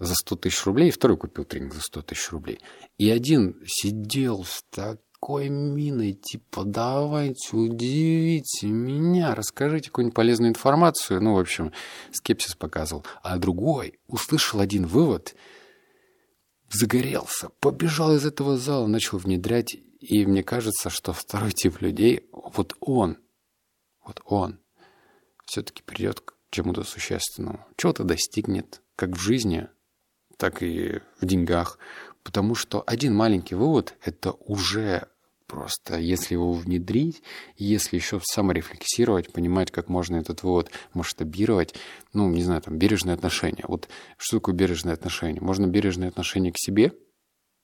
за 0.05 0.15
100 0.15 0.37
тысяч 0.37 0.65
рублей, 0.67 0.89
и 0.89 0.93
второй 0.93 1.17
купил 1.17 1.45
тренинг 1.45 1.75
за 1.75 1.81
100 1.81 2.03
тысяч 2.03 2.31
рублей. 2.31 2.61
И 2.99 3.09
один 3.09 3.63
сидел 3.67 4.45
с 4.45 4.65
такой 4.71 5.49
миной, 5.49 6.15
типа, 6.15 6.65
давайте, 6.65 7.57
удивите 7.57 8.67
меня, 8.67 9.37
расскажите 9.37 9.91
какую-нибудь 9.91 10.17
полезную 10.17 10.51
информацию. 10.51 11.23
Ну, 11.23 11.35
в 11.35 11.39
общем, 11.39 11.73
скепсис 12.11 12.57
показывал. 12.57 13.07
А 13.23 13.39
другой 13.39 14.01
услышал 14.09 14.59
один 14.59 14.87
вывод, 14.87 15.37
загорелся, 16.69 17.51
побежал 17.61 18.17
из 18.17 18.27
этого 18.27 18.59
зала, 18.59 18.89
начал 18.89 19.19
внедрять. 19.19 19.77
И 20.01 20.27
мне 20.27 20.43
кажется, 20.43 20.91
что 20.91 21.13
второй 21.13 21.53
тип 21.53 21.81
людей, 21.81 22.29
вот 22.33 22.75
он, 22.81 23.19
вот 24.05 24.21
он, 24.25 24.59
все-таки 25.45 25.85
придет 25.85 26.21
к 26.21 26.35
чему-то 26.51 26.83
существенному, 26.83 27.65
чего-то 27.77 28.03
достигнет, 28.03 28.83
как 28.97 29.11
в 29.11 29.21
жизни, 29.21 29.69
так 30.43 30.61
и 30.61 30.99
в 31.21 31.25
деньгах. 31.25 31.79
Потому 32.25 32.57
что 32.57 32.83
один 32.85 33.15
маленький 33.15 33.55
вывод– 33.55 33.95
это 34.05 34.33
уже 34.33 35.07
просто, 35.47 35.99
если 35.99 36.35
его 36.35 36.53
внедрить, 36.53 37.23
если 37.57 37.95
еще 37.95 38.21
саморефлексировать, 38.25 39.33
понимать, 39.33 39.71
как 39.71 39.89
можно 39.89 40.17
этот 40.17 40.43
вывод 40.43 40.73
масштабировать, 40.95 41.77
ну, 42.13 42.29
не 42.29 42.43
знаю, 42.43 42.61
там, 42.61 42.77
бережное 42.77 43.15
отношение. 43.15 43.65
Вот 43.69 43.89
что 44.17 44.39
такое 44.39 44.57
бережное 44.57 44.95
отношение? 44.95 45.41
Можно 45.41 45.69
бережное 45.69 46.09
отношение 46.09 46.53
к 46.53 46.59
себе, 46.59 46.93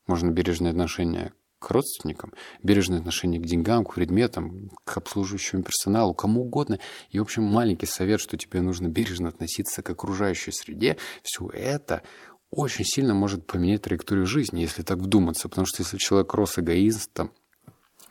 можно 0.06 0.30
бережное 0.30 0.70
отношение 0.70 1.32
к 1.58 1.72
родственникам, 1.72 2.32
бережное 2.62 3.00
отношение 3.00 3.40
к 3.40 3.44
деньгам, 3.44 3.84
к 3.84 3.94
предметам, 3.94 4.70
к 4.84 4.96
обслуживающему 4.96 5.64
персоналу, 5.64 6.14
кому 6.14 6.42
угодно. 6.42 6.78
И, 7.10 7.18
в 7.18 7.22
общем, 7.22 7.42
маленький 7.42 7.86
совет, 7.86 8.20
что 8.20 8.36
тебе 8.36 8.60
нужно 8.60 8.86
бережно 8.86 9.30
относиться 9.30 9.82
к 9.82 9.90
окружающей 9.90 10.52
среде, 10.52 10.96
все 11.24 11.48
это 11.48 12.02
очень 12.50 12.84
сильно 12.84 13.14
может 13.14 13.46
поменять 13.46 13.82
траекторию 13.82 14.26
жизни, 14.26 14.60
если 14.60 14.82
так 14.82 14.98
вдуматься. 14.98 15.48
Потому 15.48 15.66
что 15.66 15.82
если 15.82 15.98
человек 15.98 16.32
рос 16.34 16.58
эгоистом, 16.58 17.32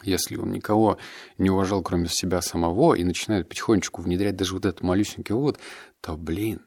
если 0.03 0.35
он 0.35 0.51
никого 0.51 0.97
не 1.37 1.49
уважал, 1.49 1.81
кроме 1.81 2.07
себя 2.07 2.41
самого, 2.41 2.93
и 2.93 3.03
начинает 3.03 3.49
потихонечку 3.49 4.01
внедрять 4.01 4.35
даже 4.35 4.53
вот 4.53 4.65
этот 4.65 4.81
малюсенький 4.81 5.33
вывод, 5.33 5.59
то, 6.01 6.15
блин, 6.15 6.61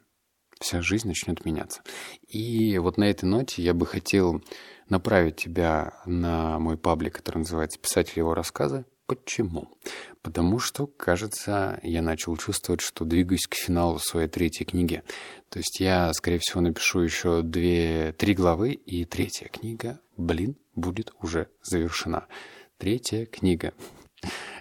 вся 0.59 0.81
жизнь 0.81 1.07
начнет 1.07 1.45
меняться. 1.45 1.81
И 2.27 2.77
вот 2.77 2.97
на 2.97 3.05
этой 3.05 3.25
ноте 3.25 3.61
я 3.61 3.73
бы 3.73 3.85
хотел 3.85 4.43
направить 4.89 5.37
тебя 5.37 5.93
на 6.05 6.59
мой 6.59 6.77
паблик, 6.77 7.15
который 7.15 7.39
называется 7.39 7.79
«Писатель 7.79 8.19
его 8.19 8.33
рассказы». 8.33 8.85
Почему? 9.11 9.67
Потому 10.21 10.59
что, 10.59 10.87
кажется, 10.87 11.81
я 11.83 12.01
начал 12.01 12.37
чувствовать, 12.37 12.79
что 12.79 13.03
двигаюсь 13.03 13.45
к 13.45 13.55
финалу 13.55 13.99
своей 13.99 14.29
третьей 14.29 14.65
книги. 14.65 15.03
То 15.49 15.59
есть 15.59 15.81
я, 15.81 16.13
скорее 16.13 16.39
всего, 16.39 16.61
напишу 16.61 17.01
еще 17.01 17.41
две, 17.41 18.13
три 18.17 18.33
главы, 18.33 18.71
и 18.71 19.03
третья 19.03 19.49
книга, 19.49 19.99
блин, 20.15 20.55
будет 20.75 21.11
уже 21.21 21.49
завершена. 21.61 22.27
Третья 22.77 23.25
книга. 23.25 23.73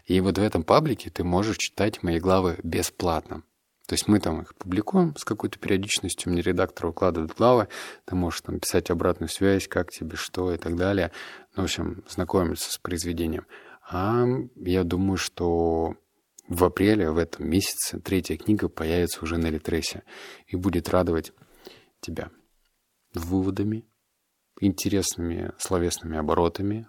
И 0.06 0.18
вот 0.20 0.36
в 0.36 0.42
этом 0.42 0.64
паблике 0.64 1.10
ты 1.10 1.22
можешь 1.22 1.58
читать 1.58 2.02
мои 2.02 2.18
главы 2.18 2.58
бесплатно. 2.64 3.44
То 3.86 3.94
есть 3.94 4.08
мы 4.08 4.18
там 4.18 4.42
их 4.42 4.56
публикуем 4.56 5.14
с 5.16 5.24
какой-то 5.24 5.60
периодичностью, 5.60 6.32
мне 6.32 6.42
редактор 6.42 6.86
укладывает 6.86 7.36
главы, 7.36 7.68
ты 8.04 8.16
можешь 8.16 8.40
там 8.40 8.58
писать 8.58 8.90
обратную 8.90 9.28
связь, 9.28 9.68
как 9.68 9.92
тебе, 9.92 10.16
что 10.16 10.52
и 10.52 10.56
так 10.58 10.74
далее. 10.74 11.12
Ну, 11.54 11.62
в 11.62 11.64
общем, 11.66 12.02
знакомиться 12.08 12.72
с 12.72 12.78
произведением. 12.78 13.46
А 13.92 14.24
я 14.54 14.84
думаю, 14.84 15.16
что 15.16 15.94
в 16.48 16.64
апреле, 16.64 17.10
в 17.10 17.18
этом 17.18 17.48
месяце, 17.48 17.98
третья 17.98 18.36
книга 18.36 18.68
появится 18.68 19.22
уже 19.22 19.36
на 19.36 19.48
Литресе 19.48 20.04
и 20.46 20.54
будет 20.54 20.88
радовать 20.88 21.32
тебя 22.00 22.30
выводами, 23.14 23.84
интересными 24.60 25.52
словесными 25.58 26.16
оборотами, 26.16 26.86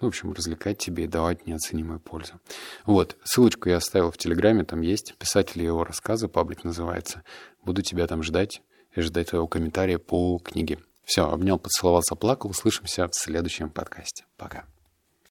ну, 0.00 0.06
в 0.06 0.08
общем, 0.08 0.32
развлекать 0.32 0.78
тебе 0.78 1.04
и 1.04 1.08
давать 1.08 1.46
неоценимую 1.46 1.98
пользу. 1.98 2.34
Вот, 2.86 3.16
ссылочку 3.24 3.68
я 3.68 3.78
оставил 3.78 4.12
в 4.12 4.16
Телеграме, 4.16 4.64
там 4.64 4.80
есть 4.80 5.16
писатель 5.18 5.60
его 5.62 5.82
рассказа, 5.82 6.28
паблик 6.28 6.62
называется. 6.62 7.24
Буду 7.64 7.82
тебя 7.82 8.06
там 8.06 8.22
ждать 8.22 8.62
и 8.94 9.00
ждать 9.00 9.30
твоего 9.30 9.48
комментария 9.48 9.98
по 9.98 10.38
книге. 10.38 10.78
Все, 11.04 11.28
обнял, 11.28 11.58
поцеловал, 11.58 12.02
заплакал. 12.02 12.50
Услышимся 12.50 13.08
в 13.08 13.14
следующем 13.14 13.70
подкасте. 13.70 14.24
Пока. 14.36 14.66